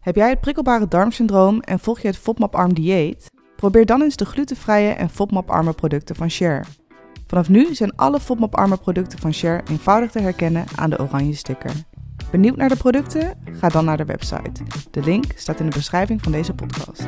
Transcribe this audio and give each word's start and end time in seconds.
Heb 0.00 0.14
jij 0.14 0.28
het 0.28 0.40
prikkelbare 0.40 0.88
darmsyndroom 0.88 1.60
en 1.60 1.78
volg 1.78 2.00
je 2.00 2.06
het 2.06 2.16
FODMAP-arm 2.16 2.74
dieet? 2.74 3.30
Probeer 3.56 3.86
dan 3.86 4.02
eens 4.02 4.16
de 4.16 4.24
glutenvrije 4.24 4.92
en 4.92 5.10
FODMAP-arme 5.10 5.72
producten 5.72 6.16
van 6.16 6.30
Share. 6.30 6.64
Vanaf 7.26 7.48
nu 7.48 7.74
zijn 7.74 7.96
alle 7.96 8.20
FODMAP-arme 8.20 8.76
producten 8.76 9.18
van 9.18 9.32
Share 9.32 9.62
eenvoudig 9.70 10.10
te 10.10 10.20
herkennen 10.20 10.64
aan 10.76 10.90
de 10.90 10.98
oranje 11.00 11.34
sticker. 11.34 11.72
Benieuwd 12.30 12.56
naar 12.56 12.68
de 12.68 12.76
producten? 12.76 13.42
Ga 13.52 13.68
dan 13.68 13.84
naar 13.84 13.96
de 13.96 14.04
website. 14.04 14.62
De 14.90 15.02
link 15.02 15.24
staat 15.34 15.60
in 15.60 15.66
de 15.66 15.76
beschrijving 15.76 16.22
van 16.22 16.32
deze 16.32 16.54
podcast. 16.54 17.06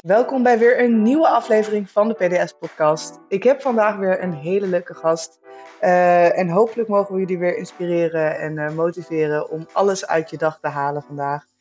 Welkom 0.00 0.42
bij 0.42 0.58
weer 0.58 0.84
een 0.84 1.02
nieuwe 1.02 1.28
aflevering 1.28 1.90
van 1.90 2.08
de 2.08 2.14
PDS-podcast. 2.14 3.18
Ik 3.28 3.42
heb 3.42 3.60
vandaag 3.60 3.96
weer 3.96 4.22
een 4.22 4.32
hele 4.32 4.66
leuke 4.66 4.94
gast. 4.94 5.38
Uh, 5.82 6.38
en 6.38 6.48
hopelijk 6.48 6.88
mogen 6.88 7.14
we 7.14 7.20
jullie 7.20 7.38
weer 7.38 7.56
inspireren 7.56 8.38
en 8.38 8.52
uh, 8.56 8.70
motiveren 8.70 9.50
om 9.50 9.66
alles 9.72 10.06
uit 10.06 10.30
je 10.30 10.36
dag 10.36 10.58
te 10.60 10.68
halen 10.68 11.02
vandaag. 11.02 11.54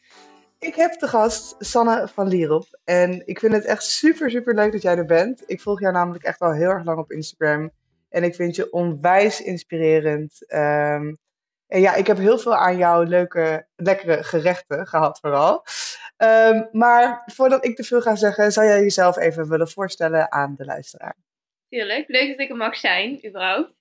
Ik 0.65 0.75
heb 0.75 0.99
de 0.99 1.07
gast 1.07 1.55
Sanne 1.59 2.07
van 2.07 2.27
Lierop. 2.27 2.79
En 2.83 3.27
ik 3.27 3.39
vind 3.39 3.53
het 3.53 3.65
echt 3.65 3.83
super, 3.83 4.29
super 4.29 4.55
leuk 4.55 4.71
dat 4.71 4.81
jij 4.81 4.97
er 4.97 5.05
bent. 5.05 5.43
Ik 5.45 5.61
volg 5.61 5.79
jou 5.79 5.93
namelijk 5.93 6.23
echt 6.23 6.39
al 6.39 6.53
heel 6.53 6.69
erg 6.69 6.85
lang 6.85 6.99
op 6.99 7.11
Instagram. 7.11 7.71
En 8.09 8.23
ik 8.23 8.35
vind 8.35 8.55
je 8.55 8.71
onwijs 8.71 9.41
inspirerend. 9.41 10.53
Um, 10.53 11.17
en 11.67 11.81
ja, 11.81 11.95
ik 11.95 12.07
heb 12.07 12.17
heel 12.17 12.37
veel 12.37 12.55
aan 12.55 12.77
jouw 12.77 13.03
leuke, 13.03 13.67
lekkere 13.75 14.23
gerechten 14.23 14.87
gehad 14.87 15.19
vooral. 15.19 15.63
Um, 16.17 16.69
maar 16.71 17.23
voordat 17.25 17.65
ik 17.65 17.75
te 17.75 17.83
veel 17.83 18.01
ga 18.01 18.15
zeggen, 18.15 18.51
zou 18.51 18.67
jij 18.67 18.81
jezelf 18.81 19.17
even 19.17 19.49
willen 19.49 19.69
voorstellen 19.69 20.31
aan 20.31 20.55
de 20.57 20.65
luisteraar? 20.65 21.15
Tuurlijk, 21.69 22.07
leuk 22.07 22.27
dat 22.27 22.39
ik 22.39 22.49
er 22.49 22.55
mag 22.55 22.75
zijn, 22.75 23.27
überhaupt. 23.27 23.73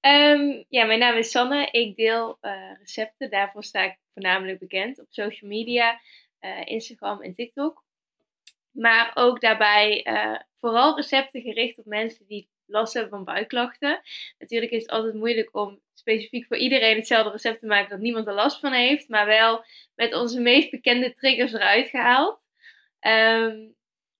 Um, 0.00 0.64
ja, 0.68 0.84
mijn 0.84 0.98
naam 0.98 1.16
is 1.16 1.30
Sanne. 1.30 1.68
Ik 1.70 1.96
deel 1.96 2.38
uh, 2.40 2.52
recepten. 2.78 3.30
Daarvoor 3.30 3.64
sta 3.64 3.82
ik 3.82 3.96
voornamelijk 4.12 4.58
bekend 4.58 5.00
op 5.00 5.06
social 5.08 5.50
media, 5.50 6.00
uh, 6.44 6.60
Instagram 6.64 7.22
en 7.22 7.34
TikTok. 7.34 7.84
Maar 8.70 9.10
ook 9.14 9.40
daarbij 9.40 10.06
uh, 10.06 10.38
vooral 10.54 10.96
recepten 10.96 11.40
gericht 11.40 11.78
op 11.78 11.84
mensen 11.84 12.26
die 12.26 12.48
last 12.66 12.92
hebben 12.92 13.10
van 13.10 13.24
buikklachten. 13.24 14.00
Natuurlijk 14.38 14.72
is 14.72 14.82
het 14.82 14.90
altijd 14.90 15.14
moeilijk 15.14 15.56
om 15.56 15.80
specifiek 15.94 16.46
voor 16.46 16.56
iedereen 16.56 16.96
hetzelfde 16.96 17.30
recept 17.30 17.60
te 17.60 17.66
maken 17.66 17.90
dat 17.90 17.98
niemand 17.98 18.26
er 18.26 18.34
last 18.34 18.60
van 18.60 18.72
heeft, 18.72 19.08
maar 19.08 19.26
wel 19.26 19.64
met 19.94 20.14
onze 20.14 20.40
meest 20.40 20.70
bekende 20.70 21.14
triggers 21.14 21.52
eruit 21.52 21.88
gehaald. 21.88 22.40
Um, 23.00 23.74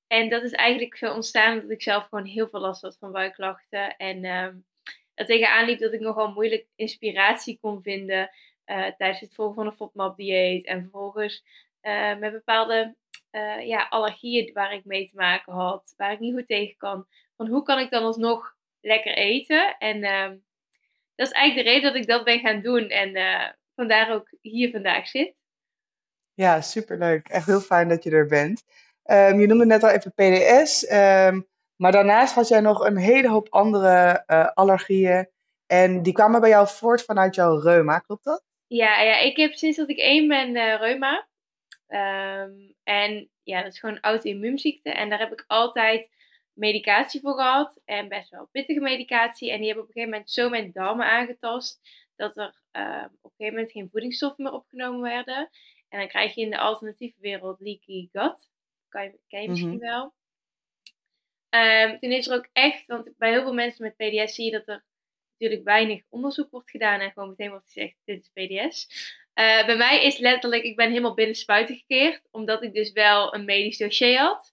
en 0.07 0.29
dat 0.29 0.43
is 0.43 0.53
eigenlijk 0.53 0.97
zo 0.97 1.13
ontstaan 1.13 1.61
dat 1.61 1.71
ik 1.71 1.83
zelf 1.83 2.09
gewoon 2.09 2.25
heel 2.25 2.49
veel 2.49 2.61
last 2.61 2.83
had 2.83 2.97
van 2.99 3.13
buikklachten. 3.13 3.97
En 3.97 4.25
um, 4.25 4.65
tegenaan 5.15 5.65
liep 5.65 5.79
dat 5.79 5.93
ik 5.93 6.01
nogal 6.01 6.33
moeilijk 6.33 6.67
inspiratie 6.77 7.59
kon 7.61 7.83
vinden 7.83 8.31
uh, 8.67 8.87
tijdens 8.97 9.21
het 9.21 9.35
volgen 9.35 9.55
van 9.55 9.67
een 9.67 9.73
FODMAP-dieet. 9.73 10.65
En 10.65 10.81
vervolgens 10.81 11.45
uh, 11.83 12.19
met 12.19 12.33
bepaalde 12.33 12.97
uh, 13.31 13.67
ja, 13.67 13.87
allergieën 13.89 14.51
waar 14.53 14.73
ik 14.73 14.85
mee 14.85 15.09
te 15.09 15.17
maken 15.17 15.53
had, 15.53 15.95
waar 15.97 16.13
ik 16.13 16.19
niet 16.19 16.35
goed 16.35 16.47
tegen 16.47 16.77
kan. 16.77 17.07
Van 17.37 17.47
hoe 17.47 17.63
kan 17.63 17.79
ik 17.79 17.91
dan 17.91 18.03
alsnog 18.03 18.55
lekker 18.81 19.15
eten? 19.15 19.77
En 19.79 20.03
ehm, 20.03 20.37
dat 21.15 21.27
is 21.27 21.33
eigenlijk 21.33 21.67
de 21.67 21.73
reden 21.73 21.93
dat 21.93 22.01
ik 22.01 22.09
dat 22.09 22.25
ben 22.25 22.39
gaan 22.39 22.61
doen. 22.61 22.89
En 22.89 23.13
vandaar 23.75 24.13
ook 24.13 24.29
hier 24.41 24.71
vandaag 24.71 25.07
zit. 25.09 25.35
Ja, 26.35 26.61
superleuk. 26.61 27.29
Echt 27.29 27.47
heel 27.47 27.61
fijn 27.61 27.89
dat 27.89 28.05
je 28.05 28.11
er 28.11 28.27
bent. 28.27 28.63
Um, 29.05 29.41
je 29.41 29.47
noemde 29.47 29.67
net 29.67 29.83
al 29.83 29.91
even 29.91 30.13
PDS. 30.13 30.93
Um, 30.93 31.47
maar 31.77 31.93
daarnaast 31.93 32.35
had 32.35 32.49
jij 32.49 32.61
nog 32.61 32.81
een 32.85 32.97
hele 32.97 33.29
hoop 33.29 33.49
andere 33.51 34.27
allergieën. 34.55 35.29
En 35.73 36.03
die 36.03 36.13
kwamen 36.13 36.41
bij 36.41 36.51
jou 36.51 36.69
voort 36.69 37.05
vanuit 37.05 37.35
jouw 37.35 37.59
reuma, 37.59 37.99
klopt 37.99 38.25
dat? 38.25 38.45
Ja, 38.67 39.01
ja 39.01 39.19
ik 39.19 39.37
heb 39.37 39.53
sinds 39.53 39.77
dat 39.77 39.89
ik 39.89 39.99
één 39.99 40.29
ben 40.29 40.57
uh, 40.57 40.77
reuma. 40.81 41.29
Um, 41.93 42.75
en 42.83 43.31
ja, 43.43 43.63
dat 43.63 43.73
is 43.73 43.79
gewoon 43.79 43.95
een 43.95 44.03
auto-immuunziekte. 44.03 44.91
En 44.91 45.09
daar 45.09 45.19
heb 45.19 45.33
ik 45.33 45.45
altijd 45.47 46.11
medicatie 46.53 47.21
voor 47.21 47.35
gehad. 47.35 47.81
En 47.85 48.09
best 48.09 48.31
wel 48.31 48.49
pittige 48.53 48.81
medicatie. 48.81 49.51
En 49.51 49.57
die 49.57 49.67
hebben 49.67 49.85
op 49.85 49.89
een 49.89 49.95
gegeven 49.95 50.15
moment 50.15 50.31
zo 50.31 50.49
mijn 50.49 50.73
darmen 50.73 51.07
aangetast. 51.07 51.81
Dat 52.17 52.37
er 52.37 52.63
uh, 52.73 53.05
op 53.21 53.31
een 53.31 53.37
gegeven 53.37 53.55
moment 53.55 53.73
geen 53.73 53.89
voedingsstoffen 53.91 54.45
meer 54.45 54.53
opgenomen 54.53 55.01
werden. 55.01 55.51
En 55.89 55.99
dan 55.99 56.09
krijg 56.09 56.35
je 56.35 56.41
in 56.41 56.51
de 56.51 56.59
alternatieve 56.59 57.21
wereld 57.21 57.61
leaky 57.61 58.09
gut. 58.13 58.49
Kan 58.89 59.03
je, 59.03 59.19
ken 59.29 59.43
je 59.43 59.49
misschien 59.49 59.71
mm 59.71 59.81
-hmm. 59.81 59.89
wel. 59.89 60.15
Um, 61.55 61.99
toen 61.99 62.11
is 62.11 62.27
er 62.27 62.37
ook 62.37 62.49
echt, 62.53 62.87
want 62.87 63.13
bij 63.17 63.31
heel 63.31 63.43
veel 63.43 63.55
mensen 63.55 63.85
met 63.85 63.97
PDS 63.97 64.35
zie 64.35 64.45
je 64.45 64.51
dat 64.51 64.69
er 64.69 64.85
natuurlijk 65.33 65.65
weinig 65.65 66.03
onderzoek 66.09 66.51
wordt 66.51 66.71
gedaan 66.71 67.01
en 67.01 67.13
gewoon 67.13 67.29
meteen 67.29 67.51
wordt 67.51 67.67
gezegd, 67.67 67.97
dit 68.05 68.31
is 68.33 68.47
PDS. 68.47 68.89
Uh, 69.35 69.67
bij 69.67 69.77
mij 69.77 70.05
is 70.05 70.19
letterlijk, 70.19 70.63
ik 70.63 70.77
ben 70.77 70.89
helemaal 70.89 71.15
binnen 71.15 71.37
spuiten 71.37 71.77
gekeerd, 71.77 72.29
omdat 72.31 72.63
ik 72.63 72.75
dus 72.75 72.93
wel 72.93 73.35
een 73.35 73.45
medisch 73.45 73.79
dossier 73.79 74.19
had. 74.19 74.53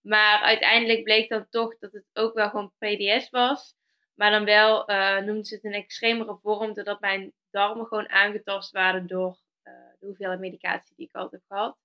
Maar 0.00 0.40
uiteindelijk 0.40 1.02
bleek 1.02 1.28
dan 1.28 1.46
toch 1.50 1.78
dat 1.78 1.92
het 1.92 2.04
ook 2.12 2.34
wel 2.34 2.48
gewoon 2.48 2.72
PDS 2.78 3.30
was. 3.30 3.74
Maar 4.14 4.30
dan 4.30 4.44
wel 4.44 4.90
uh, 4.90 5.18
noemden 5.18 5.44
ze 5.44 5.54
het 5.54 5.64
een 5.64 5.72
extremere 5.72 6.38
vorm, 6.42 6.74
doordat 6.74 7.00
mijn 7.00 7.32
darmen 7.50 7.86
gewoon 7.86 8.08
aangetast 8.08 8.70
waren 8.70 9.06
door 9.06 9.38
uh, 9.64 9.72
de 9.98 10.06
hoeveelheid 10.06 10.40
medicatie 10.40 10.96
die 10.96 11.06
ik 11.06 11.14
altijd 11.14 11.42
heb 11.42 11.58
gehad. 11.58 11.78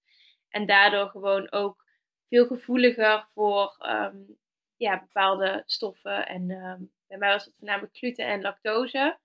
En 0.49 0.65
daardoor 0.65 1.09
gewoon 1.09 1.51
ook 1.51 1.83
veel 2.27 2.45
gevoeliger 2.45 3.27
voor 3.33 3.75
um, 3.79 4.37
ja, 4.75 4.99
bepaalde 4.99 5.63
stoffen. 5.65 6.27
En 6.27 6.51
um, 6.51 6.91
bij 7.07 7.17
mij 7.17 7.31
was 7.31 7.45
het 7.45 7.55
voornamelijk 7.57 7.97
gluten 7.97 8.25
en 8.25 8.41
lactose. 8.41 9.19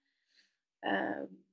Um, 0.80 1.44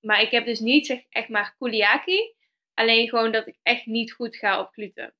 maar 0.00 0.20
ik 0.20 0.30
heb 0.30 0.44
dus 0.44 0.60
niet 0.60 0.86
zeg, 0.86 1.00
echt 1.08 1.28
maar 1.28 1.54
celiakie. 1.58 2.36
Alleen 2.74 3.08
gewoon 3.08 3.32
dat 3.32 3.46
ik 3.46 3.58
echt 3.62 3.86
niet 3.86 4.12
goed 4.12 4.36
ga 4.36 4.60
op 4.60 4.72
gluten. 4.72 5.14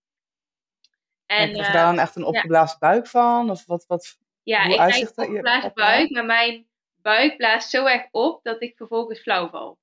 En, 1.26 1.48
heb 1.48 1.66
je 1.66 1.72
daar 1.72 1.72
dan 1.72 1.98
echt 1.98 2.16
een 2.16 2.24
opgeblazen 2.24 2.76
ja. 2.80 2.88
buik 2.88 3.06
van? 3.06 3.50
Of 3.50 3.66
wat, 3.66 3.84
wat, 3.86 4.18
ja, 4.42 4.64
ik 4.64 4.72
krijg 4.72 5.00
een 5.00 5.08
opgeblazen 5.08 5.72
buik. 5.74 6.10
Maar 6.10 6.24
mijn 6.24 6.66
buik 7.02 7.36
blaast 7.36 7.70
zo 7.70 7.84
erg 7.84 8.06
op 8.10 8.42
dat 8.42 8.62
ik 8.62 8.76
vervolgens 8.76 9.20
flauw 9.20 9.48
val. 9.48 9.78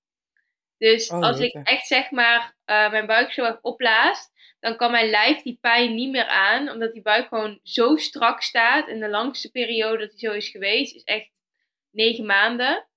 Dus 0.78 1.10
oh, 1.10 1.22
als 1.22 1.40
ik 1.40 1.54
echt 1.64 1.88
zeg 1.88 2.12
maar 2.12 2.56
uh, 2.66 2.92
mijn 2.92 3.06
buik 3.06 3.32
zo 3.32 3.44
erg 3.44 3.62
opblaast, 3.62 4.32
dan 4.60 4.76
kan 4.76 4.92
mijn 4.92 5.10
lijf 5.10 5.42
die 5.42 5.58
pijn 5.62 5.96
niet 5.96 6.12
meer 6.12 6.28
aan. 6.28 6.70
Omdat 6.70 6.94
die 6.94 7.02
buik 7.02 7.28
gewoon 7.28 7.60
zo 7.64 7.96
strak 7.96 8.42
staat. 8.42 8.88
En 8.88 9.00
de 9.00 9.10
langste 9.10 9.52
periode 9.52 9.98
dat 9.98 10.10
hij 10.10 10.20
zo 10.20 10.32
is 10.32 10.50
geweest, 10.50 10.96
is 10.96 11.04
echt 11.04 11.30
negen 11.92 12.26
maanden. 12.26 12.88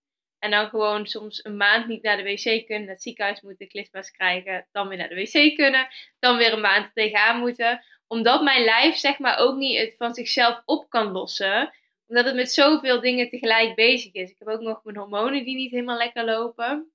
En 0.41 0.51
dan 0.51 0.69
gewoon 0.69 1.07
soms 1.07 1.45
een 1.45 1.57
maand 1.57 1.87
niet 1.87 2.03
naar 2.03 2.17
de 2.17 2.23
wc 2.23 2.67
kunnen, 2.67 2.85
naar 2.85 2.95
het 2.95 3.03
ziekenhuis 3.03 3.41
moeten, 3.41 3.69
klisma's 3.69 4.11
krijgen, 4.11 4.67
dan 4.73 4.89
weer 4.89 4.99
naar 4.99 5.09
de 5.09 5.15
wc 5.15 5.57
kunnen, 5.57 5.89
dan 6.19 6.37
weer 6.37 6.53
een 6.53 6.61
maand 6.61 6.91
tegenaan 6.95 7.39
moeten. 7.39 7.85
Omdat 8.07 8.43
mijn 8.43 8.65
lijf 8.65 8.97
zeg 8.97 9.19
maar 9.19 9.39
ook 9.39 9.57
niet 9.57 9.79
het 9.79 9.95
van 9.97 10.15
zichzelf 10.15 10.63
op 10.65 10.91
kan 10.91 11.13
lossen. 11.13 11.75
Omdat 12.07 12.25
het 12.25 12.35
met 12.35 12.53
zoveel 12.53 13.01
dingen 13.01 13.29
tegelijk 13.29 13.75
bezig 13.75 14.13
is. 14.13 14.31
Ik 14.31 14.39
heb 14.39 14.49
ook 14.49 14.61
nog 14.61 14.85
mijn 14.85 14.97
hormonen 14.97 15.45
die 15.45 15.57
niet 15.57 15.71
helemaal 15.71 15.97
lekker 15.97 16.25
lopen. 16.25 16.93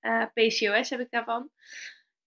Uh, 0.00 0.24
PCOS 0.34 0.90
heb 0.90 1.00
ik 1.00 1.10
daarvan. 1.10 1.50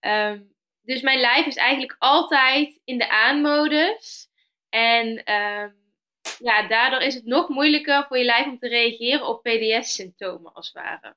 Um, 0.00 0.54
dus 0.82 1.00
mijn 1.00 1.20
lijf 1.20 1.46
is 1.46 1.56
eigenlijk 1.56 1.96
altijd 1.98 2.80
in 2.84 2.98
de 2.98 3.08
aanmodus. 3.08 4.28
En 4.68 5.32
um, 5.34 5.81
ja, 6.42 6.68
daardoor 6.68 7.00
is 7.00 7.14
het 7.14 7.24
nog 7.24 7.48
moeilijker 7.48 8.04
voor 8.08 8.18
je 8.18 8.24
lijf 8.24 8.46
om 8.46 8.58
te 8.58 8.68
reageren 8.68 9.26
op 9.26 9.42
PDS-symptomen, 9.42 10.52
als 10.52 10.66
het 10.66 10.82
ware. 10.82 11.16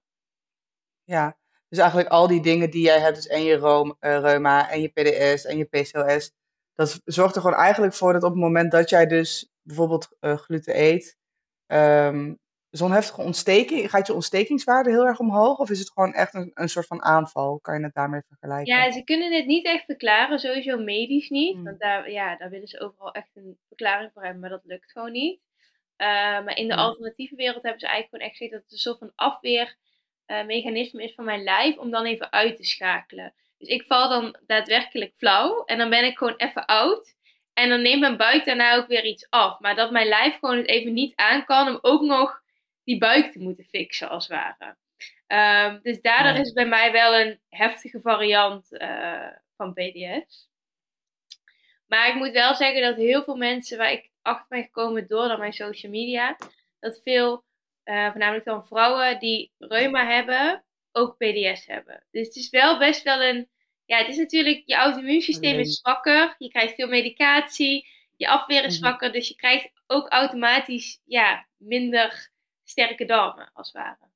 Ja, 1.03 1.37
dus 1.69 1.79
eigenlijk 1.79 2.09
al 2.09 2.27
die 2.27 2.41
dingen 2.41 2.69
die 2.69 2.83
jij 2.83 2.99
hebt, 2.99 3.15
dus 3.15 3.27
en 3.27 3.43
je 3.43 3.57
reuma, 3.99 4.69
en 4.69 4.81
je 4.81 4.87
PDS 4.87 5.45
en 5.45 5.57
je 5.57 5.65
PCOS, 5.65 6.31
dat 6.73 7.01
zorgt 7.05 7.35
er 7.35 7.41
gewoon 7.41 7.57
eigenlijk 7.57 7.93
voor 7.93 8.13
dat 8.13 8.23
op 8.23 8.31
het 8.31 8.39
moment 8.39 8.71
dat 8.71 8.89
jij 8.89 9.05
dus 9.05 9.49
bijvoorbeeld 9.61 10.09
uh, 10.21 10.37
gluten 10.37 10.81
eet, 10.81 11.17
um, 11.67 12.39
zo'n 12.77 12.91
heftige 12.91 13.21
ontsteking, 13.21 13.89
gaat 13.89 14.07
je 14.07 14.13
ontstekingswaarde 14.13 14.89
heel 14.89 15.05
erg 15.05 15.19
omhoog? 15.19 15.57
Of 15.57 15.69
is 15.69 15.79
het 15.79 15.91
gewoon 15.91 16.13
echt 16.13 16.33
een, 16.33 16.51
een 16.53 16.69
soort 16.69 16.87
van 16.87 17.03
aanval? 17.03 17.59
Kan 17.59 17.77
je 17.77 17.83
het 17.83 17.93
daarmee 17.93 18.21
vergelijken? 18.27 18.75
Ja, 18.75 18.91
ze 18.91 19.03
kunnen 19.03 19.33
het 19.33 19.45
niet 19.45 19.65
echt 19.65 19.85
verklaren, 19.85 20.39
sowieso 20.39 20.77
medisch 20.77 21.29
niet. 21.29 21.55
Mm. 21.55 21.63
Want 21.63 21.79
daar, 21.79 22.11
ja, 22.11 22.35
daar 22.35 22.49
willen 22.49 22.67
ze 22.67 22.79
overal 22.79 23.11
echt 23.11 23.29
een 23.33 23.57
verklaring 23.67 24.11
voor 24.13 24.23
hebben, 24.23 24.41
maar 24.41 24.49
dat 24.49 24.63
lukt 24.63 24.91
gewoon 24.91 25.11
niet. 25.11 25.39
Uh, 25.97 26.07
maar 26.43 26.57
in 26.57 26.67
de 26.67 26.73
mm. 26.73 26.79
alternatieve 26.79 27.35
wereld 27.35 27.63
hebben 27.63 27.79
ze 27.79 27.87
eigenlijk 27.87 28.13
gewoon 28.13 28.29
echt 28.29 28.37
gezegd 28.37 28.53
dat 28.53 28.63
het 28.63 28.71
een 28.71 28.77
soort 28.77 28.97
van 28.97 29.11
afweermechanisme 29.15 30.99
uh, 30.99 31.07
is 31.07 31.15
van 31.15 31.25
mijn 31.25 31.43
lijf 31.43 31.77
om 31.77 31.91
dan 31.91 32.05
even 32.05 32.31
uit 32.31 32.55
te 32.55 32.63
schakelen. 32.63 33.33
Dus 33.57 33.67
ik 33.67 33.83
val 33.83 34.09
dan 34.09 34.37
daadwerkelijk 34.45 35.13
flauw 35.15 35.63
en 35.65 35.77
dan 35.77 35.89
ben 35.89 36.05
ik 36.05 36.17
gewoon 36.17 36.35
even 36.37 36.65
oud. 36.65 37.15
En 37.53 37.69
dan 37.69 37.81
neemt 37.81 37.99
mijn 37.99 38.17
buik 38.17 38.45
daarna 38.45 38.75
ook 38.75 38.87
weer 38.87 39.05
iets 39.05 39.27
af. 39.29 39.59
Maar 39.59 39.75
dat 39.75 39.91
mijn 39.91 40.07
lijf 40.07 40.37
gewoon 40.39 40.57
het 40.57 40.67
even 40.67 40.93
niet 40.93 41.15
aan 41.15 41.45
kan 41.45 41.67
om 41.67 41.77
ook 41.81 42.01
nog 42.01 42.41
die 42.85 42.97
buik 42.97 43.31
te 43.31 43.39
moeten 43.39 43.65
fixen, 43.65 44.09
als 44.09 44.27
het 44.27 44.37
ware. 44.37 44.75
Um, 45.27 45.79
dus 45.81 46.01
daardoor 46.01 46.33
ja. 46.33 46.39
is 46.39 46.45
het 46.45 46.53
bij 46.53 46.67
mij 46.67 46.91
wel 46.91 47.15
een 47.15 47.39
heftige 47.49 48.01
variant 48.01 48.67
uh, 48.71 49.27
van 49.57 49.73
PDS. 49.73 50.49
Maar 51.87 52.07
ik 52.07 52.15
moet 52.15 52.31
wel 52.31 52.55
zeggen 52.55 52.81
dat 52.81 52.95
heel 52.95 53.23
veel 53.23 53.35
mensen 53.35 53.77
waar 53.77 53.91
ik 53.91 54.09
achter 54.21 54.47
ben 54.49 54.63
gekomen 54.63 55.07
door 55.07 55.27
dan 55.27 55.39
mijn 55.39 55.53
social 55.53 55.91
media, 55.91 56.37
dat 56.79 57.01
veel, 57.03 57.43
uh, 57.85 58.09
voornamelijk 58.11 58.45
dan 58.45 58.65
vrouwen 58.65 59.19
die 59.19 59.51
reuma 59.57 60.05
hebben, 60.05 60.63
ook 60.91 61.17
PDS 61.17 61.65
hebben. 61.65 62.03
Dus 62.11 62.27
het 62.27 62.35
is 62.35 62.49
wel 62.49 62.77
best 62.77 63.03
wel 63.03 63.23
een 63.23 63.49
Ja, 63.85 63.97
het 63.97 64.07
is 64.07 64.17
natuurlijk, 64.17 64.61
je 64.65 64.75
auto-immuunsysteem 64.75 65.59
is 65.59 65.79
zwakker. 65.79 66.35
Je 66.37 66.49
krijgt 66.49 66.75
veel 66.75 66.87
medicatie. 66.87 67.87
Je 68.15 68.27
afweer 68.27 68.63
is 68.63 68.79
mhm. 68.79 68.87
zwakker. 68.87 69.11
Dus 69.11 69.27
je 69.27 69.35
krijgt 69.35 69.71
ook 69.87 70.09
automatisch 70.09 71.01
ja, 71.05 71.47
minder 71.57 72.33
sterke 72.65 73.05
darmen, 73.05 73.49
als 73.53 73.71
het 73.71 73.81
ware. 73.81 74.09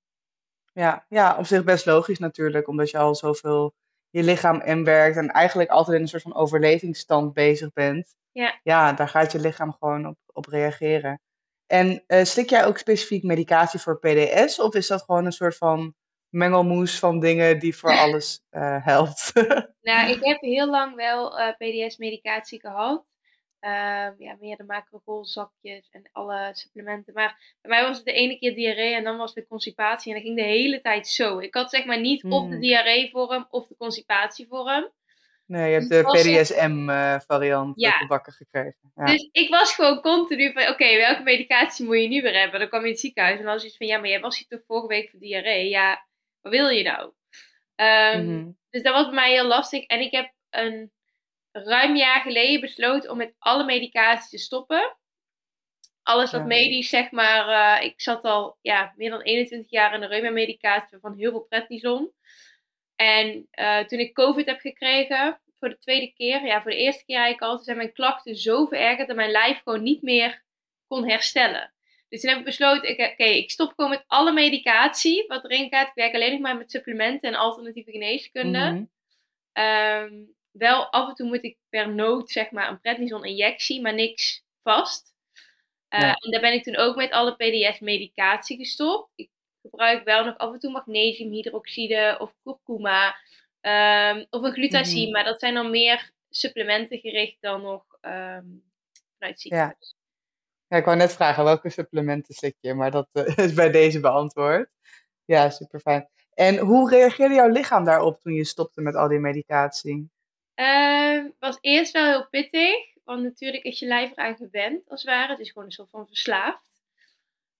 Ja, 0.73 1.05
ja, 1.09 1.37
op 1.37 1.45
zich 1.45 1.63
best 1.63 1.85
logisch 1.85 2.19
natuurlijk, 2.19 2.67
omdat 2.67 2.89
je 2.89 2.97
al 2.97 3.15
zoveel 3.15 3.73
je 4.09 4.23
lichaam 4.23 4.61
inwerkt 4.61 5.17
en 5.17 5.29
eigenlijk 5.29 5.69
altijd 5.69 5.95
in 5.95 6.01
een 6.01 6.09
soort 6.09 6.21
van 6.21 6.35
overlevingsstand 6.35 7.33
bezig 7.33 7.73
bent. 7.73 8.15
Ja. 8.31 8.59
Ja, 8.63 8.93
daar 8.93 9.09
gaat 9.09 9.31
je 9.31 9.39
lichaam 9.39 9.75
gewoon 9.79 10.07
op, 10.07 10.17
op 10.33 10.45
reageren. 10.45 11.21
En 11.67 12.03
uh, 12.07 12.23
slik 12.23 12.49
jij 12.49 12.65
ook 12.65 12.77
specifiek 12.77 13.23
medicatie 13.23 13.79
voor 13.79 13.99
PDS 13.99 14.59
of 14.59 14.75
is 14.75 14.87
dat 14.87 15.01
gewoon 15.01 15.25
een 15.25 15.31
soort 15.31 15.57
van 15.57 15.95
mengelmoes 16.29 16.99
van 16.99 17.19
dingen 17.19 17.59
die 17.59 17.77
voor 17.77 17.97
alles 18.03 18.43
uh, 18.51 18.85
helpt? 18.85 19.31
nou, 19.89 20.09
ik 20.09 20.25
heb 20.25 20.41
heel 20.41 20.69
lang 20.69 20.95
wel 20.95 21.39
uh, 21.39 21.47
eh, 21.47 21.55
PDS-medicatie 21.55 22.59
gehad. 22.59 23.05
Ehm, 23.59 24.13
ja, 24.17 24.35
meer 24.39 24.57
de 24.57 24.63
macrogolzakjes 24.63 25.89
en 25.89 26.09
alle 26.11 26.49
supplementen. 26.51 27.13
Maar 27.13 27.57
bij 27.61 27.71
mij 27.71 27.87
was 27.87 27.97
het 27.97 28.05
de 28.05 28.11
ene 28.11 28.37
keer 28.37 28.55
diarree 28.55 28.93
en 28.93 29.03
dan 29.03 29.17
was 29.17 29.33
het 29.33 29.47
constipatie. 29.47 30.11
En 30.11 30.17
dat 30.17 30.27
ging 30.27 30.37
de 30.37 30.45
hele 30.45 30.81
tijd 30.81 31.07
zo. 31.07 31.39
Ik 31.39 31.53
had 31.53 31.69
zeg 31.69 31.85
maar 31.85 31.99
niet 31.99 32.23
of 32.23 32.43
de 32.43 32.49
hmm. 32.49 32.59
diarreevorm 32.59 33.47
of 33.49 33.67
de 33.67 33.75
constipatievorm. 33.77 34.91
Nee, 35.45 35.71
je 35.71 35.77
hebt 35.77 35.89
de 35.89 36.03
PDSM-variant 36.03 37.77
uh, 37.77 37.83
ja. 37.89 37.91
gebakken 37.91 38.33
gekregen. 38.33 38.91
Ja. 38.95 39.05
Dus 39.05 39.29
ik 39.31 39.49
was 39.49 39.75
gewoon 39.75 40.01
continu 40.01 40.51
van, 40.53 40.67
oké, 40.67 40.95
welke 40.95 41.23
medicatie 41.23 41.85
moet 41.85 42.01
je 42.01 42.07
nu 42.07 42.21
weer 42.21 42.39
hebben? 42.39 42.59
Dan 42.59 42.69
kwam 42.69 42.79
je 42.79 42.85
in 42.85 42.91
het 42.91 43.01
ziekenhuis 43.01 43.37
en 43.37 43.43
dan 43.43 43.53
was 43.53 43.63
iets 43.63 43.77
van, 43.77 43.87
ja, 43.87 43.97
maar 43.97 44.09
jij 44.09 44.19
was 44.19 44.37
hier 44.37 44.47
toch 44.47 44.65
vorige 44.67 44.87
week 44.87 45.09
voor 45.09 45.19
diarree? 45.19 45.69
Ja, 45.69 46.07
wat 46.41 46.51
wil 46.51 46.69
je 46.69 46.83
nou? 46.83 47.11
Um, 48.15 48.25
mm 48.25 48.57
Dus 48.69 48.81
dat 48.81 48.93
was 48.93 49.05
bij 49.05 49.15
mij 49.15 49.31
heel 49.31 49.47
lastig. 49.47 49.85
En 49.85 49.99
ik 49.99 50.11
heb 50.11 50.33
een 50.49 50.91
ruim 51.51 51.95
jaar 51.95 52.21
geleden 52.21 52.61
besloten 52.61 53.11
om 53.11 53.17
met 53.17 53.35
alle 53.39 53.63
medicatie 53.63 54.29
te 54.29 54.43
stoppen. 54.43 54.97
Alles 56.03 56.31
wat 56.31 56.45
medisch, 56.45 56.89
zeg 56.89 57.11
maar. 57.11 57.47
Uh, 57.79 57.85
ik 57.85 58.01
zat 58.01 58.23
al 58.23 58.57
ja, 58.61 58.93
meer 58.95 59.09
dan 59.09 59.21
21 59.21 59.71
jaar 59.71 59.93
in 59.93 59.99
de 59.99 60.07
reuma-medicatie 60.07 60.97
van 61.01 61.17
heel 61.17 61.31
veel 61.31 61.45
prednison. 61.49 62.11
En 62.95 63.47
uh, 63.51 63.79
toen 63.79 63.99
ik 63.99 64.13
COVID 64.13 64.45
heb 64.45 64.59
gekregen, 64.59 65.41
voor 65.59 65.69
de 65.69 65.77
tweede 65.77 66.13
keer, 66.13 66.45
ja, 66.45 66.61
voor 66.61 66.71
de 66.71 66.77
eerste 66.77 67.05
keer 67.05 67.17
eigenlijk 67.17 67.51
al, 67.51 67.59
zijn 67.59 67.77
mijn 67.77 67.93
klachten 67.93 68.35
zo 68.35 68.65
verergerd 68.65 69.07
dat 69.07 69.15
mijn 69.15 69.31
lijf 69.31 69.61
gewoon 69.63 69.83
niet 69.83 70.01
meer 70.01 70.43
kon 70.87 71.09
herstellen. 71.09 71.73
Dus 72.09 72.21
toen 72.21 72.29
heb 72.29 72.39
ik 72.39 72.45
besloten, 72.45 72.91
oké, 72.91 73.23
ik 73.23 73.51
stop 73.51 73.73
gewoon 73.75 73.89
met 73.89 74.03
alle 74.07 74.31
medicatie 74.31 75.25
wat 75.27 75.43
erin 75.43 75.69
gaat. 75.69 75.87
Ik 75.87 75.93
werk 75.93 76.13
alleen 76.13 76.31
nog 76.31 76.39
maar 76.39 76.57
met 76.57 76.71
supplementen 76.71 77.29
en 77.29 77.39
alternatieve 77.39 77.91
geneeskunde. 77.91 78.59
Mm 78.59 78.89
wel 80.59 80.91
af 80.91 81.09
en 81.09 81.15
toe 81.15 81.27
moet 81.27 81.43
ik 81.43 81.57
per 81.69 81.93
nood 81.93 82.29
zeg 82.29 82.51
maar 82.51 82.69
een 82.69 82.79
prednison 82.79 83.25
injectie, 83.25 83.81
maar 83.81 83.93
niks 83.93 84.43
vast. 84.61 85.13
Uh, 85.89 86.01
En 86.03 86.31
daar 86.31 86.41
ben 86.41 86.53
ik 86.53 86.63
toen 86.63 86.75
ook 86.75 86.95
met 86.95 87.11
alle 87.11 87.35
PDS 87.35 87.79
medicatie 87.79 88.57
gestopt. 88.57 89.11
Ik 89.15 89.29
gebruik 89.61 90.03
wel 90.03 90.25
nog 90.25 90.37
af 90.37 90.53
en 90.53 90.59
toe 90.59 90.71
magnesiumhydroxide 90.71 92.17
of 92.19 92.33
kurkuma 92.43 93.15
um, 93.61 94.25
of 94.29 94.43
een 94.43 94.53
glutazine, 94.53 95.03
mhm. 95.03 95.11
maar 95.11 95.23
dat 95.23 95.39
zijn 95.39 95.53
dan 95.53 95.71
meer 95.71 96.11
supplementen 96.29 96.99
gericht 96.99 97.37
dan 97.39 97.61
nog 97.61 97.83
um, 98.01 98.63
vanuit 99.17 99.39
ziekenhuis. 99.39 99.95
Ja. 100.67 100.67
ja. 100.67 100.77
ik 100.77 100.85
wou 100.85 100.97
net 100.97 101.13
vragen 101.13 101.43
welke 101.43 101.69
supplementen 101.69 102.33
slik 102.33 102.55
je, 102.59 102.73
maar 102.73 102.91
dat 102.91 103.07
uh, 103.13 103.37
is 103.45 103.53
bij 103.53 103.71
deze 103.71 103.99
beantwoord. 103.99 104.69
Ja, 105.25 105.49
super 105.49 105.79
fijn. 105.79 106.09
En 106.33 106.57
hoe 106.57 106.89
reageerde 106.89 107.35
jouw 107.35 107.49
lichaam 107.49 107.83
daarop 107.83 108.21
toen 108.21 108.33
je 108.33 108.45
stopte 108.45 108.81
met 108.81 108.95
al 108.95 109.07
die 109.07 109.19
medicatie? 109.19 110.09
Uh, 110.59 111.25
was 111.39 111.57
eerst 111.61 111.91
wel 111.91 112.05
heel 112.05 112.27
pittig, 112.27 112.75
want 113.03 113.23
natuurlijk 113.23 113.63
is 113.63 113.79
je 113.79 113.85
lijf 113.85 114.11
eraan 114.11 114.35
gewend, 114.35 114.89
als 114.89 115.01
het 115.01 115.11
ware. 115.11 115.31
Het 115.31 115.39
is 115.39 115.51
gewoon 115.51 115.65
een 115.65 115.71
soort 115.71 115.89
van 115.89 116.07
verslaafd. 116.07 116.63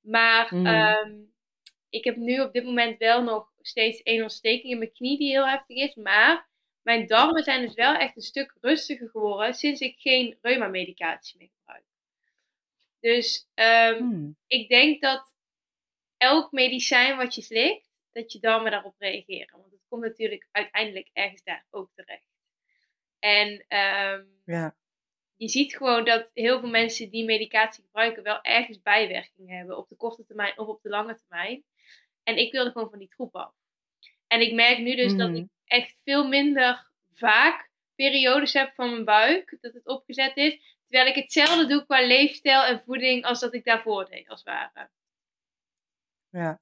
Maar 0.01 0.51
um, 0.51 1.34
ik 1.90 2.04
heb 2.04 2.16
nu 2.16 2.42
op 2.42 2.54
dit 2.54 2.63
moment 2.63 2.98
wel 2.98 3.24
nog 3.24 3.51
steeds 3.62 4.04
één 4.04 4.22
ontsteking 4.22 4.72
in 4.72 4.78
mijn 4.78 4.92
knie 4.92 5.18
die 5.18 5.30
heel 5.30 5.48
heftig 5.48 5.78
is. 5.78 5.96
Maar 5.96 6.50
mijn 6.81 7.07
darmen 7.07 7.44
zijn 7.44 7.62
dus 7.62 7.74
wel 7.74 7.94
echt 7.94 8.16
een 8.16 8.22
stuk 8.22 8.56
rustiger 8.62 9.10
geworden 9.10 9.54
sinds 9.54 9.81
ik 9.81 10.00
geen 10.00 10.38
reuma-medicatie 10.42 11.38
meer 11.38 11.50
gebruik. 11.60 11.86
Dus 13.00 13.48
um, 13.56 14.38
ik 14.48 14.69
denk 14.69 15.02
dat 15.02 15.34
elk 16.18 16.52
medicijn 16.52 17.18
wat 17.18 17.36
je 17.36 17.42
slikt, 17.42 17.90
dat 18.12 18.31
je 18.31 18.40
darmen 18.40 18.72
daarop 18.72 18.95
reageren. 18.98 19.60
Want 19.60 19.72
het 19.72 19.86
komt 19.88 20.02
natuurlijk 20.02 20.48
uiteindelijk 20.52 21.10
ergens 21.13 21.44
daar 21.44 21.66
ook 21.69 21.90
terecht. 21.95 22.28
En 23.19 23.50
um, 23.51 24.42
ja. 24.45 24.75
je 25.36 25.48
ziet 25.48 25.75
gewoon 25.75 26.06
dat 26.06 26.31
heel 26.33 26.60
veel 26.60 26.69
mensen 26.69 27.10
die 27.10 27.25
medicatie 27.25 27.83
gebruiken 27.83 28.24
wel 28.24 28.42
ergens 28.42 28.81
bijwerkingen 28.81 29.57
hebben. 29.57 29.77
Op 29.77 29.89
de 29.89 29.95
korte 29.95 30.25
termijn 30.25 30.60
of 30.60 30.68
op 30.68 30.81
de 30.81 30.89
lange 30.89 31.16
termijn. 31.16 31.63
En 32.24 32.38
ik 32.38 32.51
wilde 32.51 32.71
gewoon 32.71 32.89
van 32.89 33.00
die 33.00 33.07
troep 33.07 33.36
af. 33.36 33.54
En 34.27 34.42
ik 34.42 34.54
merk 34.54 34.80
nu 34.80 34.95
dus 34.95 35.16
dat 35.16 35.30
mhm. 35.30 35.38
ik 35.38 35.48
echt 35.66 35.95
veel 36.04 36.27
minder 36.27 36.92
vaak 37.13 37.69
periodes 37.95 38.54
heb 38.54 38.74
van 38.74 38.89
mijn 38.89 39.06
buik. 39.06 39.57
Dat 39.62 39.74
het 39.74 39.88
opgezet 39.88 40.38
is. 40.38 40.77
Terwijl 40.88 41.10
ik 41.10 41.16
hetzelfde 41.16 41.68
doe 41.68 41.86
qua 41.86 42.07
leefstijl 42.07 42.63
en 42.63 42.81
voeding 42.86 43.25
als 43.25 43.39
dat 43.39 43.54
ik 43.54 43.66
daarvoor 43.66 44.06
deed, 44.06 44.30
als 44.30 44.39
het 44.44 44.48
ware. 44.48 44.89
Ja. 46.30 46.62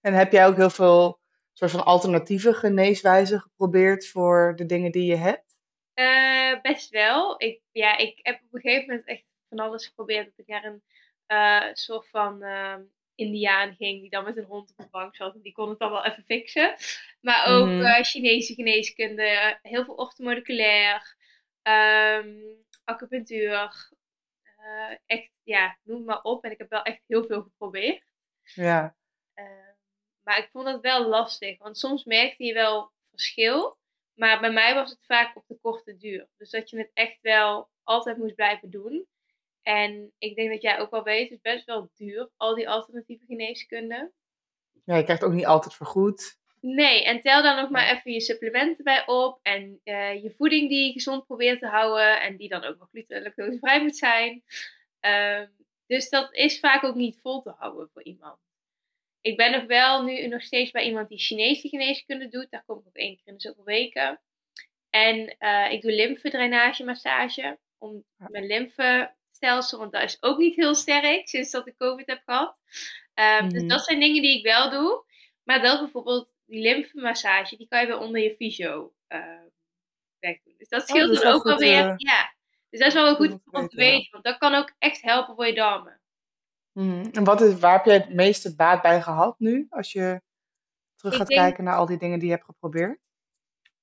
En 0.00 0.14
heb 0.14 0.32
jij 0.32 0.46
ook 0.46 0.56
heel 0.56 0.70
veel 0.70 1.20
soort 1.52 1.70
van 1.70 1.84
alternatieve 1.84 2.54
geneeswijzen 2.54 3.40
geprobeerd 3.40 4.08
voor 4.08 4.52
de 4.56 4.66
dingen 4.66 4.92
die 4.92 5.04
je 5.04 5.16
hebt? 5.16 5.51
Uh, 5.94 6.60
best 6.60 6.90
wel. 6.90 7.34
Ik, 7.42 7.60
ja, 7.72 7.96
ik 7.96 8.18
heb 8.22 8.42
op 8.42 8.54
een 8.54 8.60
gegeven 8.60 8.86
moment 8.88 9.06
echt 9.06 9.24
van 9.48 9.58
alles 9.58 9.86
geprobeerd. 9.86 10.24
Dat 10.24 10.38
ik 10.38 10.46
naar 10.46 10.64
een 10.64 10.82
uh, 11.26 11.74
soort 11.74 12.08
van 12.08 12.42
uh, 12.42 12.76
Indiaan 13.14 13.74
ging, 13.74 14.00
die 14.00 14.10
dan 14.10 14.24
met 14.24 14.36
een 14.36 14.44
hond 14.44 14.70
op 14.70 14.76
de 14.76 14.90
bank 14.90 15.16
zat. 15.16 15.34
En 15.34 15.40
die 15.40 15.52
kon 15.52 15.68
het 15.68 15.78
dan 15.78 15.90
wel 15.90 16.04
even 16.04 16.24
fixen. 16.24 16.74
Maar 17.20 17.46
ook 17.46 17.66
mm. 17.66 18.04
Chinese 18.04 18.54
geneeskunde, 18.54 19.58
heel 19.62 19.84
veel 19.84 19.94
orthomoleculair, 19.94 21.16
um, 21.62 22.64
acupunctuur. 22.84 23.90
echt, 25.06 25.30
ja, 25.42 25.78
noem 25.82 26.04
maar 26.04 26.22
op. 26.22 26.44
En 26.44 26.50
ik 26.50 26.58
heb 26.58 26.70
wel 26.70 26.82
echt 26.82 27.02
heel 27.06 27.24
veel 27.24 27.42
geprobeerd. 27.42 28.04
Ja. 28.42 28.96
Ehm, 29.34 29.74
maar 30.22 30.38
ik 30.38 30.48
vond 30.50 30.68
het 30.68 30.80
wel 30.80 31.08
lastig, 31.08 31.58
want 31.58 31.78
soms 31.78 32.04
merkte 32.04 32.44
je 32.44 32.52
wel 32.52 32.92
verschil. 33.10 33.78
Maar 34.22 34.40
bij 34.40 34.52
mij 34.52 34.74
was 34.74 34.90
het 34.90 35.04
vaak 35.06 35.36
op 35.36 35.44
de 35.46 35.58
korte 35.60 35.96
duur. 35.96 36.28
Dus 36.36 36.50
dat 36.50 36.70
je 36.70 36.78
het 36.78 36.90
echt 36.94 37.18
wel 37.20 37.70
altijd 37.82 38.16
moest 38.16 38.34
blijven 38.34 38.70
doen. 38.70 39.06
En 39.62 40.12
ik 40.18 40.36
denk 40.36 40.50
dat 40.50 40.62
jij 40.62 40.78
ook 40.78 40.90
wel 40.90 41.02
weet, 41.02 41.22
het 41.22 41.32
is 41.32 41.52
best 41.52 41.64
wel 41.64 41.90
duur, 41.94 42.30
al 42.36 42.54
die 42.54 42.68
alternatieve 42.68 43.24
geneeskunde. 43.24 44.12
Ja, 44.84 44.96
je 44.96 45.04
krijgt 45.04 45.24
ook 45.24 45.32
niet 45.32 45.46
altijd 45.46 45.74
vergoed. 45.74 46.38
Nee, 46.60 47.04
en 47.04 47.20
tel 47.20 47.42
dan 47.42 47.56
nog 47.56 47.70
maar 47.70 47.90
even 47.90 48.12
je 48.12 48.20
supplementen 48.20 48.84
bij 48.84 49.06
op. 49.06 49.38
En 49.42 49.80
uh, 49.84 50.22
je 50.22 50.34
voeding 50.36 50.68
die 50.68 50.86
je 50.86 50.92
gezond 50.92 51.26
probeert 51.26 51.58
te 51.58 51.66
houden. 51.66 52.20
En 52.20 52.36
die 52.36 52.48
dan 52.48 52.64
ook 52.64 52.78
nog 52.78 52.88
gluten- 52.88 53.16
en 53.16 53.22
lactosevrij 53.22 53.82
moet 53.82 53.96
zijn. 53.96 54.42
Uh, 55.00 55.42
dus 55.86 56.08
dat 56.08 56.34
is 56.34 56.60
vaak 56.60 56.84
ook 56.84 56.94
niet 56.94 57.20
vol 57.20 57.42
te 57.42 57.54
houden 57.56 57.90
voor 57.92 58.02
iemand. 58.02 58.38
Ik 59.22 59.36
ben 59.36 59.52
nog 59.52 59.64
wel 59.64 60.02
nu 60.02 60.26
nog 60.26 60.42
steeds 60.42 60.70
bij 60.70 60.84
iemand 60.84 61.08
die 61.08 61.18
Chinese 61.18 61.68
geneeskunde 61.68 62.28
doet. 62.28 62.50
Daar 62.50 62.64
kom 62.66 62.78
ik 62.78 62.86
ook 62.86 62.96
één 62.96 63.16
keer 63.16 63.26
in 63.26 63.34
de 63.34 63.40
zoveel 63.40 63.64
weken. 63.64 64.20
En 64.90 65.36
uh, 65.38 65.72
ik 65.72 65.82
doe 65.82 65.92
lymfedrainage 65.92 66.84
massage. 66.84 67.58
Om 67.78 68.04
mijn 68.16 68.46
lymfestelsel, 68.46 69.78
want 69.78 69.92
dat 69.92 70.02
is 70.02 70.22
ook 70.22 70.38
niet 70.38 70.56
heel 70.56 70.74
sterk 70.74 71.28
sinds 71.28 71.50
dat 71.50 71.66
ik 71.66 71.76
COVID 71.76 72.06
heb 72.06 72.22
gehad. 72.24 72.56
Um, 73.14 73.48
Dus 73.48 73.60
mhm. 73.60 73.68
dat 73.68 73.84
zijn 73.84 74.00
dingen 74.00 74.22
die 74.22 74.38
ik 74.38 74.44
wel 74.44 74.70
doe. 74.70 75.04
Maar 75.42 75.60
wel 75.60 75.78
bijvoorbeeld 75.78 76.34
die 76.46 76.60
lymfemassage, 76.60 77.56
die 77.56 77.68
kan 77.68 77.80
je 77.80 77.86
weer 77.86 77.98
onder 77.98 78.22
je 78.22 78.34
fysio 78.34 78.92
uh, 79.08 79.42
wegdoen. 80.18 80.54
Dus 80.58 80.68
dat 80.68 80.80
oh, 80.80 80.86
scheelt 80.86 81.16
oh, 81.16 81.22
dan 81.22 81.32
ook 81.32 81.46
alweer. 81.46 81.84
Uh, 81.84 81.94
ja. 81.96 82.34
Dus 82.70 82.80
dat 82.80 82.88
is 82.88 82.94
wel 82.94 83.14
goed 83.14 83.38
om 83.50 83.68
te 83.68 83.76
weten. 83.76 84.10
Want 84.10 84.24
dat 84.24 84.38
kan 84.38 84.54
ook 84.54 84.74
echt 84.78 85.02
helpen 85.02 85.34
voor 85.34 85.46
je 85.46 85.54
darmen. 85.54 86.01
Mhm. 86.72 87.08
En 87.12 87.24
wat 87.24 87.40
is, 87.40 87.58
waar 87.58 87.72
heb 87.72 87.84
je 87.84 87.90
het 87.92 88.14
meeste 88.14 88.54
baat 88.54 88.82
bij 88.82 89.02
gehad 89.02 89.38
nu, 89.38 89.66
als 89.70 89.92
je 89.92 90.22
terug 90.96 91.16
gaat 91.16 91.28
kijken 91.28 91.64
naar 91.64 91.76
al 91.76 91.86
die 91.86 91.98
dingen 91.98 92.18
die 92.18 92.28
je 92.28 92.34
hebt 92.34 92.46
geprobeerd? 92.46 92.98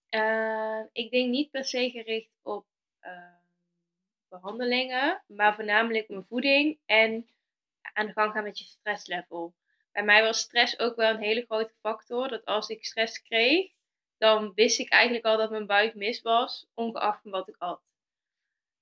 Uh, 0.09 0.81
ik 0.91 1.11
denk 1.11 1.29
niet 1.29 1.51
per 1.51 1.65
se 1.65 1.89
gericht 1.89 2.31
op 2.41 2.65
uh, 3.01 3.11
behandelingen, 4.27 5.23
maar 5.27 5.55
voornamelijk 5.55 6.09
mijn 6.09 6.25
voeding 6.25 6.79
en 6.85 7.29
aan 7.93 8.05
de 8.05 8.11
gang 8.11 8.31
gaan 8.31 8.43
met 8.43 8.59
je 8.59 8.65
stresslevel. 8.65 9.53
Bij 9.91 10.03
mij 10.03 10.23
was 10.23 10.39
stress 10.39 10.79
ook 10.79 10.95
wel 10.95 11.13
een 11.13 11.21
hele 11.21 11.45
grote 11.45 11.73
factor. 11.79 12.27
Dat 12.27 12.45
als 12.45 12.69
ik 12.69 12.85
stress 12.85 13.21
kreeg, 13.21 13.71
dan 14.17 14.51
wist 14.53 14.79
ik 14.79 14.89
eigenlijk 14.89 15.25
al 15.25 15.37
dat 15.37 15.49
mijn 15.49 15.65
buik 15.65 15.95
mis 15.95 16.21
was, 16.21 16.67
ongeacht 16.73 17.21
van 17.21 17.31
wat 17.31 17.47
ik 17.47 17.55
at. 17.57 17.81